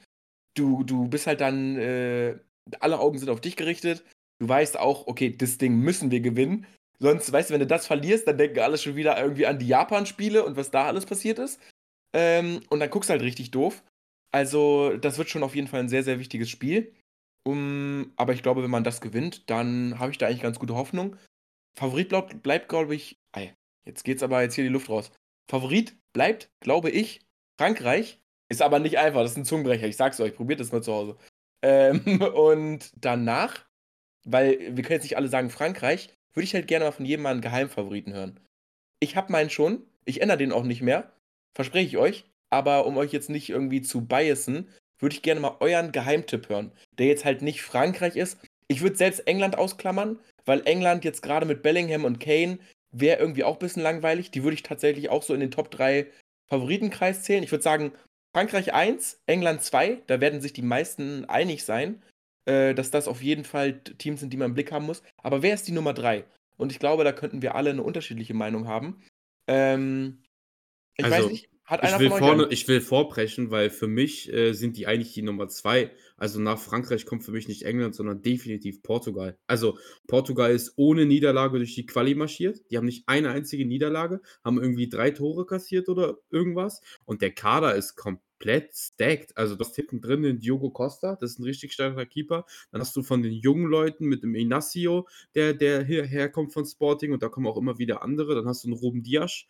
[0.55, 2.37] du, du bist halt dann, äh,
[2.79, 4.03] alle Augen sind auf dich gerichtet.
[4.39, 6.65] Du weißt auch, okay, das Ding müssen wir gewinnen.
[6.99, 9.67] Sonst, weißt du, wenn du das verlierst, dann denken alle schon wieder irgendwie an die
[9.67, 11.59] Japan-Spiele und was da alles passiert ist.
[12.13, 13.83] Ähm, und dann guckst du halt richtig doof.
[14.35, 16.93] Also, das wird schon auf jeden Fall ein sehr, sehr wichtiges Spiel.
[17.47, 20.75] Um, aber ich glaube, wenn man das gewinnt, dann habe ich da eigentlich ganz gute
[20.75, 21.15] Hoffnung.
[21.79, 23.17] Favorit bleibt, bleibt glaube ich.
[23.31, 23.53] Ey,
[23.85, 25.13] jetzt geht's aber jetzt hier die Luft raus.
[25.49, 27.21] Favorit bleibt, glaube ich,
[27.57, 28.19] Frankreich.
[28.49, 30.91] Ist aber nicht einfach, das ist ein Zungenbrecher, ich sag's euch, probiert das mal zu
[30.91, 31.17] Hause.
[31.63, 32.01] Ähm,
[32.35, 33.65] und danach,
[34.25, 37.23] weil wir können jetzt nicht alle sagen Frankreich, würde ich halt gerne mal von jedem
[37.23, 38.41] mal einen Geheimfavoriten hören.
[38.99, 41.13] Ich habe meinen schon, ich ändere den auch nicht mehr,
[41.55, 42.25] verspreche ich euch,
[42.55, 46.71] aber um euch jetzt nicht irgendwie zu biasen, würde ich gerne mal euren Geheimtipp hören,
[46.97, 48.39] der jetzt halt nicht Frankreich ist.
[48.67, 52.59] Ich würde selbst England ausklammern, weil England jetzt gerade mit Bellingham und Kane
[52.91, 54.31] wäre irgendwie auch ein bisschen langweilig.
[54.31, 56.07] Die würde ich tatsächlich auch so in den Top 3
[56.47, 57.43] Favoritenkreis zählen.
[57.43, 57.91] Ich würde sagen,
[58.33, 62.01] Frankreich 1, England 2, da werden sich die meisten einig sein,
[62.45, 65.03] äh, dass das auf jeden Fall Teams sind, die man im Blick haben muss.
[65.21, 66.23] Aber wer ist die Nummer 3?
[66.57, 69.03] Und ich glaube, da könnten wir alle eine unterschiedliche Meinung haben.
[69.47, 70.23] Ähm,
[70.95, 74.53] ich also, weiß nicht, hat ich will vorne, Ich will vorbrechen, weil für mich äh,
[74.53, 75.91] sind die eigentlich die Nummer 2.
[76.15, 79.37] Also nach Frankreich kommt für mich nicht England, sondern definitiv Portugal.
[79.47, 82.61] Also Portugal ist ohne Niederlage durch die Quali marschiert.
[82.69, 86.81] Die haben nicht eine einzige Niederlage, haben irgendwie drei Tore kassiert oder irgendwas.
[87.05, 89.35] Und der Kader ist komplett stacked.
[89.35, 92.45] Also, du hast hinten drin den Diogo Costa, das ist ein richtig starker Keeper.
[92.71, 96.65] Dann hast du von den jungen Leuten mit dem Inacio, der, der hierher kommt von
[96.65, 98.35] Sporting und da kommen auch immer wieder andere.
[98.35, 99.47] Dann hast du einen Ruben Diasch,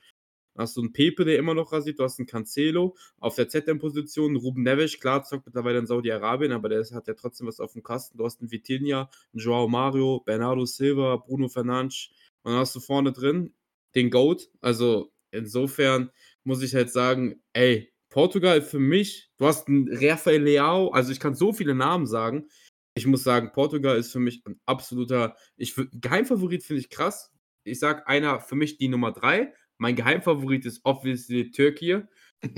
[0.57, 4.35] hast du einen Pepe, der immer noch rasiert, du hast einen Cancelo auf der ZM-Position,
[4.35, 7.83] Ruben Neves, klar, zockt mittlerweile in Saudi-Arabien, aber der hat ja trotzdem was auf dem
[7.83, 8.17] Kasten.
[8.17, 12.09] Du hast einen Vitinha, einen Joao Mario, Bernardo Silva, Bruno Fernandes
[12.43, 13.53] und dann hast du vorne drin
[13.95, 14.49] den Goat.
[14.61, 16.11] Also insofern
[16.43, 21.19] muss ich halt sagen, ey, Portugal für mich, du hast einen Rafael Leao, also ich
[21.19, 22.47] kann so viele Namen sagen.
[22.93, 27.33] Ich muss sagen, Portugal ist für mich ein absoluter, ich Geheimfavorit finde ich krass.
[27.65, 29.53] Ich sage einer für mich die Nummer drei.
[29.77, 32.03] Mein Geheimfavorit ist obviously Türkei.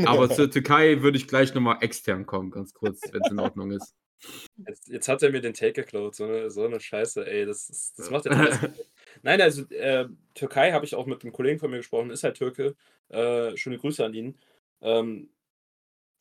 [0.06, 3.72] Aber zur Türkei würde ich gleich nochmal extern kommen, ganz kurz, wenn es in Ordnung
[3.72, 3.96] ist.
[4.68, 7.46] Jetzt, jetzt, hat er mir den Take geklaut, so eine, so eine Scheiße, ey.
[7.46, 8.36] Das, das, das macht jetzt
[9.22, 12.38] Nein, also äh, Türkei habe ich auch mit einem Kollegen von mir gesprochen, ist halt
[12.38, 12.76] Türke.
[13.10, 14.38] Äh, schöne Grüße an ihn.
[14.82, 15.30] Ähm,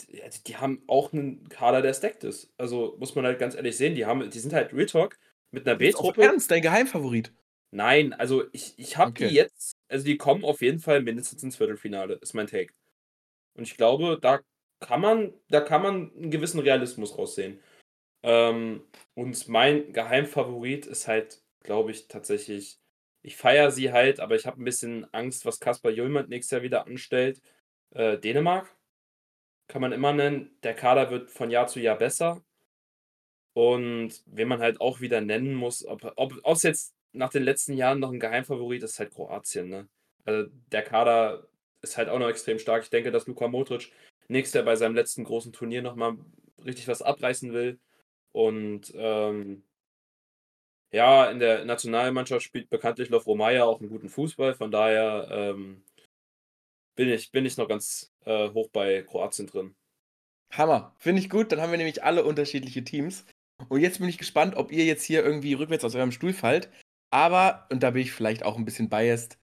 [0.02, 2.52] die, die haben auch einen Kader, der stacked ist.
[2.58, 5.18] Also muss man halt ganz ehrlich sehen, die, haben, die sind halt Real Talk
[5.50, 6.22] mit einer B-Truppe.
[6.22, 7.32] Ernst, dein Geheimfavorit?
[7.70, 9.28] Nein, also ich, ich habe okay.
[9.28, 12.72] die jetzt, also die kommen auf jeden Fall mindestens ins Viertelfinale, ist mein Take.
[13.54, 14.40] Und ich glaube, da
[14.80, 17.60] kann man, da kann man einen gewissen Realismus raussehen.
[18.22, 18.82] Ähm,
[19.14, 22.80] und mein Geheimfavorit ist halt, glaube ich, tatsächlich,
[23.22, 26.62] ich feiere sie halt, aber ich habe ein bisschen Angst, was Kaspar Jüllmann nächstes Jahr
[26.62, 27.40] wieder anstellt.
[27.90, 28.74] Äh, Dänemark
[29.68, 30.56] kann man immer nennen.
[30.62, 32.42] Der Kader wird von Jahr zu Jahr besser.
[33.54, 37.74] Und wen man halt auch wieder nennen muss, ob, ob es jetzt nach den letzten
[37.74, 39.68] Jahren noch ein Geheimfavorit ist, halt Kroatien.
[39.68, 39.88] Ne?
[40.24, 41.46] Also der Kader
[41.82, 42.84] ist halt auch noch extrem stark.
[42.84, 43.92] Ich denke, dass Luka Modric
[44.28, 46.16] Nix, der bei seinem letzten großen Turnier nochmal
[46.64, 47.78] richtig was abreißen will.
[48.32, 49.62] Und ähm,
[50.92, 54.54] ja, in der Nationalmannschaft spielt bekanntlich Lofromaya auch einen guten Fußball.
[54.54, 55.82] Von daher ähm,
[56.96, 59.74] bin, ich, bin ich noch ganz äh, hoch bei Kroatien drin.
[60.52, 61.52] Hammer, finde ich gut.
[61.52, 63.24] Dann haben wir nämlich alle unterschiedliche Teams.
[63.68, 66.68] Und jetzt bin ich gespannt, ob ihr jetzt hier irgendwie rückwärts aus eurem Stuhl fallt.
[67.16, 69.38] Aber, und da bin ich vielleicht auch ein bisschen biased,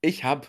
[0.00, 0.46] ich habe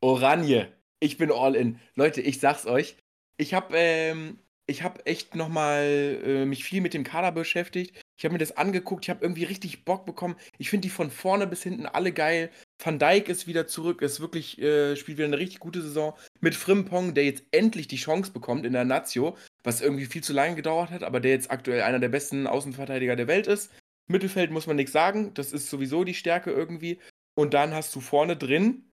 [0.00, 0.72] Oranje.
[0.98, 1.78] Ich bin all in.
[1.94, 2.96] Leute, ich sag's euch.
[3.36, 8.02] Ich habe ähm, ich echt nochmal äh, mich viel mit dem Kader beschäftigt.
[8.18, 10.34] Ich habe mir das angeguckt, ich habe irgendwie richtig Bock bekommen.
[10.58, 12.50] Ich finde die von vorne bis hinten alle geil.
[12.82, 16.14] Van Dijk ist wieder zurück, ist wirklich, äh, spielt wieder eine richtig gute Saison.
[16.40, 20.32] Mit Frimpong, der jetzt endlich die Chance bekommt in der Nazio, was irgendwie viel zu
[20.32, 23.70] lange gedauert hat, aber der jetzt aktuell einer der besten Außenverteidiger der Welt ist.
[24.12, 27.00] Mittelfeld muss man nichts sagen, das ist sowieso die Stärke irgendwie.
[27.34, 28.90] Und dann hast du vorne drin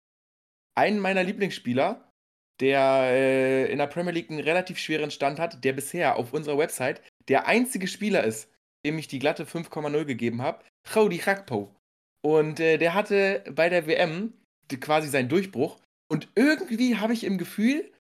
[0.76, 2.12] einen meiner Lieblingsspieler,
[2.60, 6.58] der äh, in der Premier League einen relativ schweren Stand hat, der bisher auf unserer
[6.58, 8.52] Website der einzige Spieler ist,
[8.86, 10.64] dem ich die glatte 5,0 gegeben habe,
[10.96, 11.76] Rodi Gakpo.
[12.22, 14.34] Und äh, der hatte bei der WM
[14.80, 15.80] quasi seinen Durchbruch.
[16.12, 17.92] Und irgendwie habe ich im Gefühl,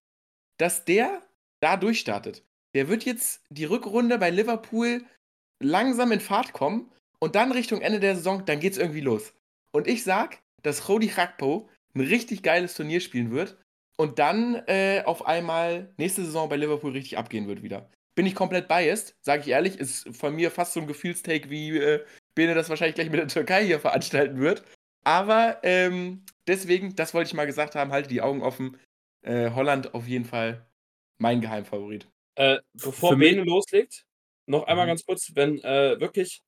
[0.57, 1.21] dass der
[1.61, 2.43] da durchstartet.
[2.75, 5.05] Der wird jetzt die Rückrunde bei Liverpool
[5.61, 9.33] langsam in Fahrt kommen und dann Richtung Ende der Saison, dann geht es irgendwie los.
[9.71, 13.57] Und ich sag, dass Rodi Gakpo ein richtig geiles Turnier spielen wird
[13.97, 17.89] und dann äh, auf einmal nächste Saison bei Liverpool richtig abgehen wird wieder.
[18.15, 21.77] Bin ich komplett biased, sage ich ehrlich, ist von mir fast so ein Gefühlstake, wie
[21.77, 22.03] äh,
[22.35, 24.63] Bene das wahrscheinlich gleich mit der Türkei hier veranstalten wird.
[25.03, 28.77] Aber ähm, deswegen, das wollte ich mal gesagt haben, halte die Augen offen.
[29.21, 30.65] Äh, Holland auf jeden Fall
[31.17, 32.07] mein Geheimfavorit.
[32.35, 34.05] Äh, bevor Bene loslegt,
[34.45, 34.89] noch einmal mhm.
[34.89, 36.41] ganz kurz, wenn äh, wirklich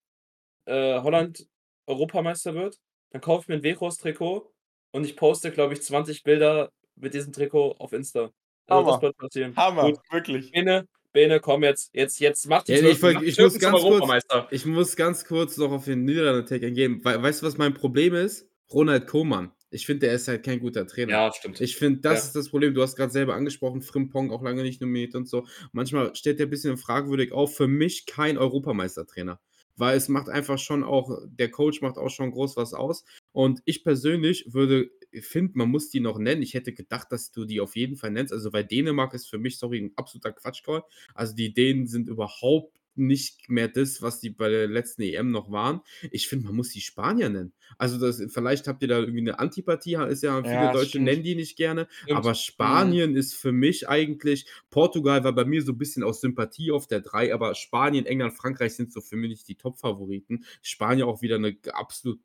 [0.71, 1.47] äh, Holland
[1.85, 2.79] Europameister wird,
[3.11, 4.51] dann kaufe ich mir ein Vechos-Trikot
[4.91, 8.31] und ich poste, glaube ich, 20 Bilder mit diesem Trikot auf Insta.
[8.67, 8.91] Also Hammer.
[8.91, 9.55] das wird passieren.
[9.55, 9.99] Hammer, Gut.
[10.11, 10.51] wirklich.
[10.51, 14.23] Bene, Bene, komm jetzt, jetzt, jetzt mach die ja, ich, ich, ich muss ganz kurz,
[14.51, 17.03] ich muss ganz kurz noch auf den Niederlande-Tag eingehen.
[17.03, 18.47] We weißt du, was mein Problem ist?
[18.71, 19.51] Ronald Koeman.
[19.73, 21.11] Ich finde, der ist halt kein guter Trainer.
[21.11, 21.59] Ja, stimmt.
[21.61, 22.25] Ich finde, das ja.
[22.25, 22.73] ist das Problem.
[22.73, 25.45] Du hast gerade selber angesprochen, Frimpong auch lange nicht nominiert und so.
[25.71, 27.55] Manchmal steht der ein bisschen fragwürdig auf.
[27.55, 29.39] Für mich kein Europameistertrainer.
[29.77, 33.03] Weil es macht einfach schon auch, der Coach macht auch schon groß was aus.
[33.31, 36.41] Und ich persönlich würde finde, man muss die noch nennen.
[36.41, 38.31] Ich hätte gedacht, dass du die auf jeden Fall nennst.
[38.33, 40.83] Also, weil Dänemark ist für mich, sorry, ein absoluter Quatschcall.
[41.13, 45.51] Also, die Dänen sind überhaupt nicht mehr das, was die bei der letzten EM noch
[45.51, 45.81] waren.
[46.11, 47.53] Ich finde, man muss die Spanier nennen.
[47.77, 51.05] Also das, vielleicht habt ihr da irgendwie eine Antipathie, ist ja viele ja, Deutsche stimmt.
[51.05, 52.17] nennen die nicht gerne, stimmt.
[52.17, 53.17] aber Spanien mhm.
[53.17, 57.01] ist für mich eigentlich, Portugal war bei mir so ein bisschen aus Sympathie auf der
[57.01, 60.45] 3, aber Spanien, England, Frankreich sind so für mich die Top-Favoriten.
[60.61, 62.19] Spanien auch wieder eine absolut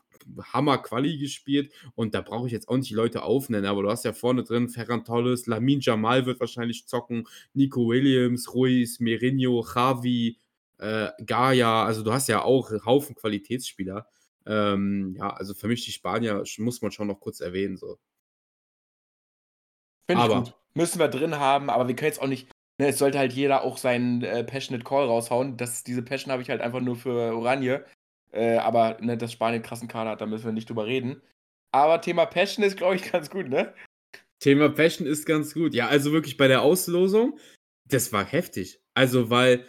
[0.53, 4.05] Hammer-Quali gespielt und da brauche ich jetzt auch nicht die Leute aufnennen, aber du hast
[4.05, 10.39] ja vorne drin Ferran Torres, Lamin Jamal wird wahrscheinlich zocken, Nico Williams, Ruiz, Merinho, Javi,
[10.79, 14.07] äh, Gaia, also du hast ja auch einen Haufen Qualitätsspieler.
[14.47, 17.77] Ähm, ja, also für mich die Spanier muss man schon noch kurz erwähnen.
[17.77, 17.99] So.
[20.09, 20.55] Finde ich gut.
[20.75, 22.51] Müssen wir drin haben, aber wir können jetzt auch nicht.
[22.79, 25.57] Ne, es sollte halt jeder auch seinen äh, Passionate Call raushauen.
[25.57, 27.87] Das, diese Passion habe ich halt einfach nur für Oranje.
[28.33, 31.23] Äh, aber ne, dass Spanien krassen Kader hat, da müssen wir nicht drüber reden.
[31.73, 33.75] Aber Thema Passion ist, glaube ich, ganz gut, ne?
[34.41, 35.75] Thema Passion ist ganz gut.
[35.75, 37.39] Ja, also wirklich bei der Auslosung,
[37.89, 38.83] das war heftig.
[38.93, 39.65] Also, weil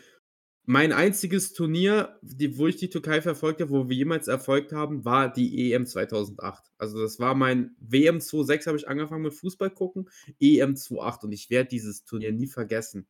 [0.70, 5.06] mein einziges Turnier, die, wo ich die Türkei verfolgt habe, wo wir jemals erfolgt haben,
[5.06, 6.62] war die EM 2008.
[6.78, 10.10] Also das war mein WM 26 habe ich angefangen mit Fußball gucken,
[10.42, 13.08] EM 28 und ich werde dieses Turnier nie vergessen.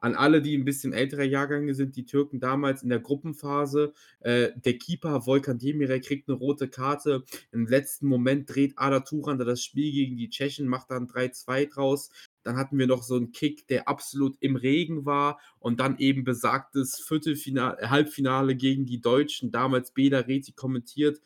[0.00, 4.50] An alle, die ein bisschen ältere Jahrgänge sind, die Türken damals in der Gruppenphase, äh,
[4.56, 7.24] der Keeper Volkan Demirel kriegt eine rote Karte.
[7.52, 12.10] Im letzten Moment dreht Ada Turan das Spiel gegen die Tschechen, macht dann 3-2 draus.
[12.42, 16.24] Dann hatten wir noch so einen Kick, der absolut im Regen war und dann eben
[16.24, 21.20] besagtes Viertelfinale, Halbfinale gegen die Deutschen, damals Beda Reti kommentiert.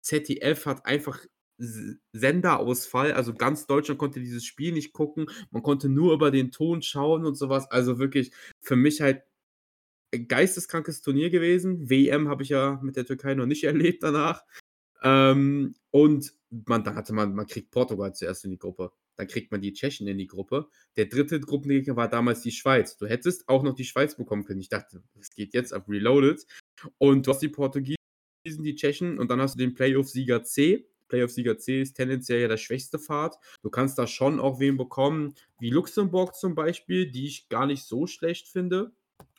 [0.00, 1.18] ZDF hat einfach
[2.12, 6.82] Senderausfall, also ganz Deutschland konnte dieses Spiel nicht gucken, man konnte nur über den Ton
[6.82, 7.70] schauen und sowas.
[7.70, 9.22] Also wirklich für mich halt
[10.28, 11.88] geisteskrankes Turnier gewesen.
[11.88, 14.44] WM habe ich ja mit der Türkei noch nicht erlebt danach.
[15.02, 19.52] Ähm, und man, da hatte man, man kriegt Portugal zuerst in die Gruppe dann kriegt
[19.52, 20.68] man die Tschechen in die Gruppe.
[20.96, 22.96] Der dritte Gruppengegner war damals die Schweiz.
[22.96, 24.60] Du hättest auch noch die Schweiz bekommen können.
[24.60, 26.46] Ich dachte, das geht jetzt ab Reloaded.
[26.96, 27.96] Und du hast die Portugiesen,
[28.46, 30.88] die Tschechen und dann hast du den Playoff-Sieger C.
[31.10, 33.36] Playoff-Sieger C ist tendenziell ja der schwächste Pfad.
[33.62, 37.84] Du kannst da schon auch wen bekommen, wie Luxemburg zum Beispiel, die ich gar nicht
[37.84, 38.92] so schlecht finde.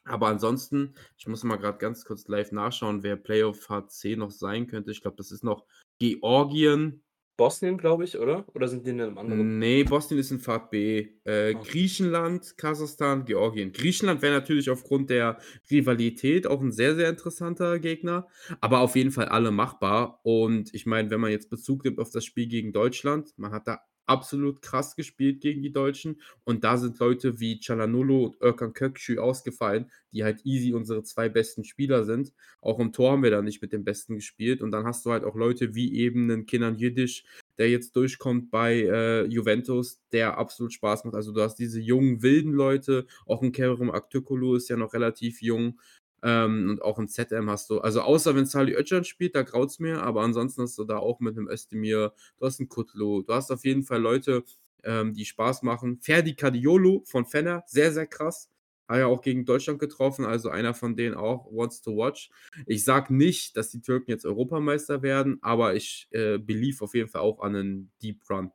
[0.04, 4.32] Aber ansonsten, ich muss mal gerade ganz kurz live nachschauen, wer Playoff Pfad C noch
[4.32, 4.92] sein könnte.
[4.92, 5.66] Ich glaube, das ist noch
[6.00, 7.04] Georgien,
[7.38, 8.46] Bosnien, glaube ich, oder?
[8.54, 9.58] Oder sind die in einem anderen?
[9.60, 11.08] Nee, Bosnien ist in Fahrt B.
[11.24, 11.68] Äh, Okay.
[11.72, 13.72] Griechenland, Kasachstan, Georgien.
[13.72, 18.28] Griechenland wäre natürlich aufgrund der Rivalität auch ein sehr, sehr interessanter Gegner,
[18.60, 20.20] aber auf jeden Fall alle machbar.
[20.24, 23.68] Und ich meine, wenn man jetzt Bezug nimmt auf das Spiel gegen Deutschland, man hat
[23.68, 23.80] da
[24.12, 29.18] absolut krass gespielt gegen die Deutschen und da sind Leute wie Çalhanoğlu und Özcan Kökçü
[29.20, 32.34] ausgefallen, die halt easy unsere zwei besten Spieler sind.
[32.62, 35.12] Auch im Tor haben wir da nicht mit den Besten gespielt und dann hast du
[35.12, 37.24] halt auch Leute wie eben 'nen Kenan Yildiz,
[37.58, 41.16] der jetzt durchkommt bei, äh, Juventus, der absolut Spaß macht.
[41.16, 45.42] Also, du hast diese jungen, wilden Leute, auch 'n Kerem Aktürkoğlu ist ja noch relativ
[45.42, 45.80] jung,
[46.24, 49.80] ähm, und auch 'n ZM hast du also, außer wenn Salih Özcan spielt, da graut's
[49.80, 53.34] mir, aber ansonsten hast du da auch mit 'nem Özdemir, du hast 'n Kutlu, du
[53.34, 54.44] hast auf jeden Fall Leute,
[54.84, 56.00] ähm, die Spaß machen.
[56.02, 58.50] Ferdi Kadiolu von Fener, sehr, sehr krass.
[58.88, 62.30] Hat ja auch gegen Deutschland getroffen, also einer von denen auch wants to watch.
[62.66, 67.08] Ich sage nicht, dass die Türken jetzt Europameister werden, aber ich, äh, believe auf jeden
[67.10, 68.52] Fall auch an 'nen Deep Run.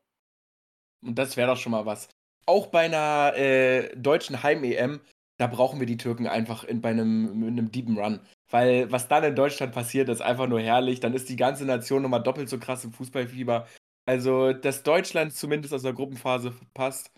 [1.02, 2.08] Und das wäre doch schon mal was.
[2.46, 5.00] Auch bei einer äh, deutschen Heim-EM,
[5.38, 8.20] da brauchen wir die Türken einfach in bei 'nem mit 'nem deepen Run.
[8.50, 11.00] Weil was dann in Deutschland passiert, ist einfach nur herrlich.
[11.00, 13.66] Dann ist die ganze Nation noch mal doppelt so krass im Fußballfieber.
[14.06, 17.10] Also, dass Deutschland zumindest aus der Gruppenphase passt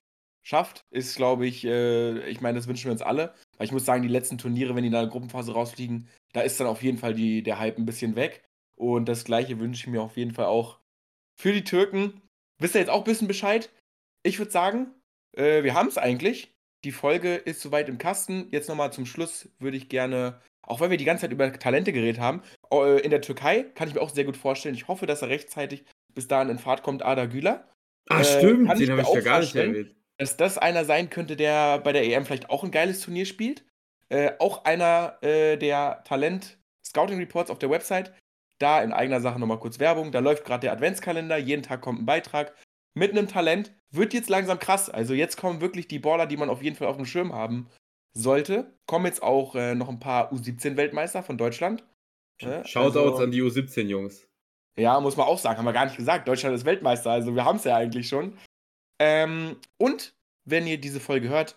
[0.42, 3.34] schafft, ist, glaube ich äh, ich meine, das wünschen wir uns alle.
[3.58, 6.58] Weil ich muss sagen, die letzten Turniere, wenn die in der Gruppenphase rausfliegen, da ist
[6.60, 8.42] dann auf jeden Fall die der Hype 'n bisschen weg.
[8.76, 10.80] Und das Gleiche wünsche ich mir auf jeden Fall auch
[11.40, 12.22] für die Türken.
[12.60, 13.70] Wisst ihr jetzt auch bisschen Bescheid?
[14.24, 14.94] Ich würde sagen,
[15.36, 16.52] äh, wir haben's eigentlich.
[16.84, 18.48] Die Folge ist so weit im Kasten.
[18.50, 21.50] Jetzt noch mal zum Schluss würde ich gerne auch wenn wir die ganze Zeit über
[21.50, 24.74] Talente geredet haben, äh, in der Türkei kann ich mir auch sehr gut vorstellen.
[24.74, 27.68] Ich hoffe, dass er rechtzeitig bis dahin in Fahrt kommt, Arda Güler.
[28.10, 29.94] Ah, Äh, stimmt, ich den habe ich ja gar nicht erwähnt.
[30.18, 33.64] dass das einer sein könnte, der bei der EM vielleicht auch 'n geiles Turnier spielt.
[34.10, 38.12] Äh, auch einer, äh, der Talent-Scouting-Reports auf der Website.
[38.58, 40.12] Da in eigener Sache noch mal kurz Werbung.
[40.12, 41.38] Da läuft grad der Adventskalender.
[41.38, 42.54] Jeden Tag kommt 'n Beitrag
[42.98, 43.72] mit 'nem Talent.
[43.90, 44.90] Wird jetzt langsam krass.
[44.90, 47.68] Also, jetzt kommen wirklich die Baller, die man auf jeden Fall aufm Schirm haben
[48.14, 48.74] sollte.
[48.86, 51.84] Kommen jetzt auch, äh, noch 'n paar U17-Weltmeister von Deutschland,
[52.42, 52.64] ne?
[52.66, 54.28] Shoutouts Also an die U17-Jungs.
[54.78, 56.28] Ja, muss man auch sagen, haben wir gar nicht gesagt.
[56.28, 58.38] Deutschland ist Weltmeister, also wir haben's ja eigentlich schon.
[59.00, 61.56] Ähm, und wenn ihr diese Folge hört,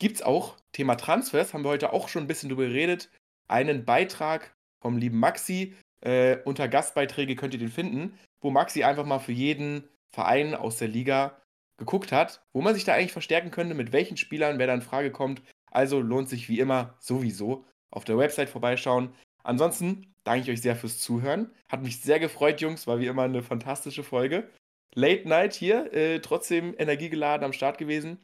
[0.00, 3.10] gibt's auch Thema Transfers, haben wir heute auch schon 'n bisschen drüber geredet,
[3.48, 5.74] einen Beitrag vom lieben Maxi.
[6.02, 10.78] Äh, unter Gastbeiträge könnt ihr den finden, wo Maxi einfach mal für jeden Verein aus
[10.78, 11.36] der Liga
[11.78, 14.82] geguckt hat, wo man sich da eigentlich verstärken könnte, mit welchen Spielern, wer da in
[14.82, 15.42] Frage kommt.
[15.70, 19.14] Also, lohnt sich wie immer sowieso auf der Website vorbeischauen.
[19.42, 21.52] Ansonsten danke ich euch sehr fürs Zuhören.
[21.68, 24.50] Hat mich sehr gefreut, Jungs, war wie immer 'ne fantastische Folge.
[24.94, 28.18] Late Night hier, äh, trotzdem energiegeladen am Start gewesen.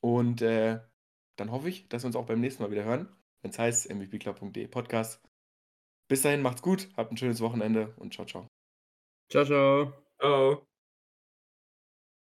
[0.00, 0.80] Und, äh,
[1.36, 3.08] dann hoffe ich, dass wir uns auch beim nächsten Mal wieder hören,
[3.42, 5.20] wenn's heißt mvpclub.de Podcast.
[6.08, 8.48] Bis dahin, macht's gut, habt 'n schönes Wochenende und tschau, tschau.
[9.30, 9.92] Tschau, tschau.
[10.20, 10.66] Tschau.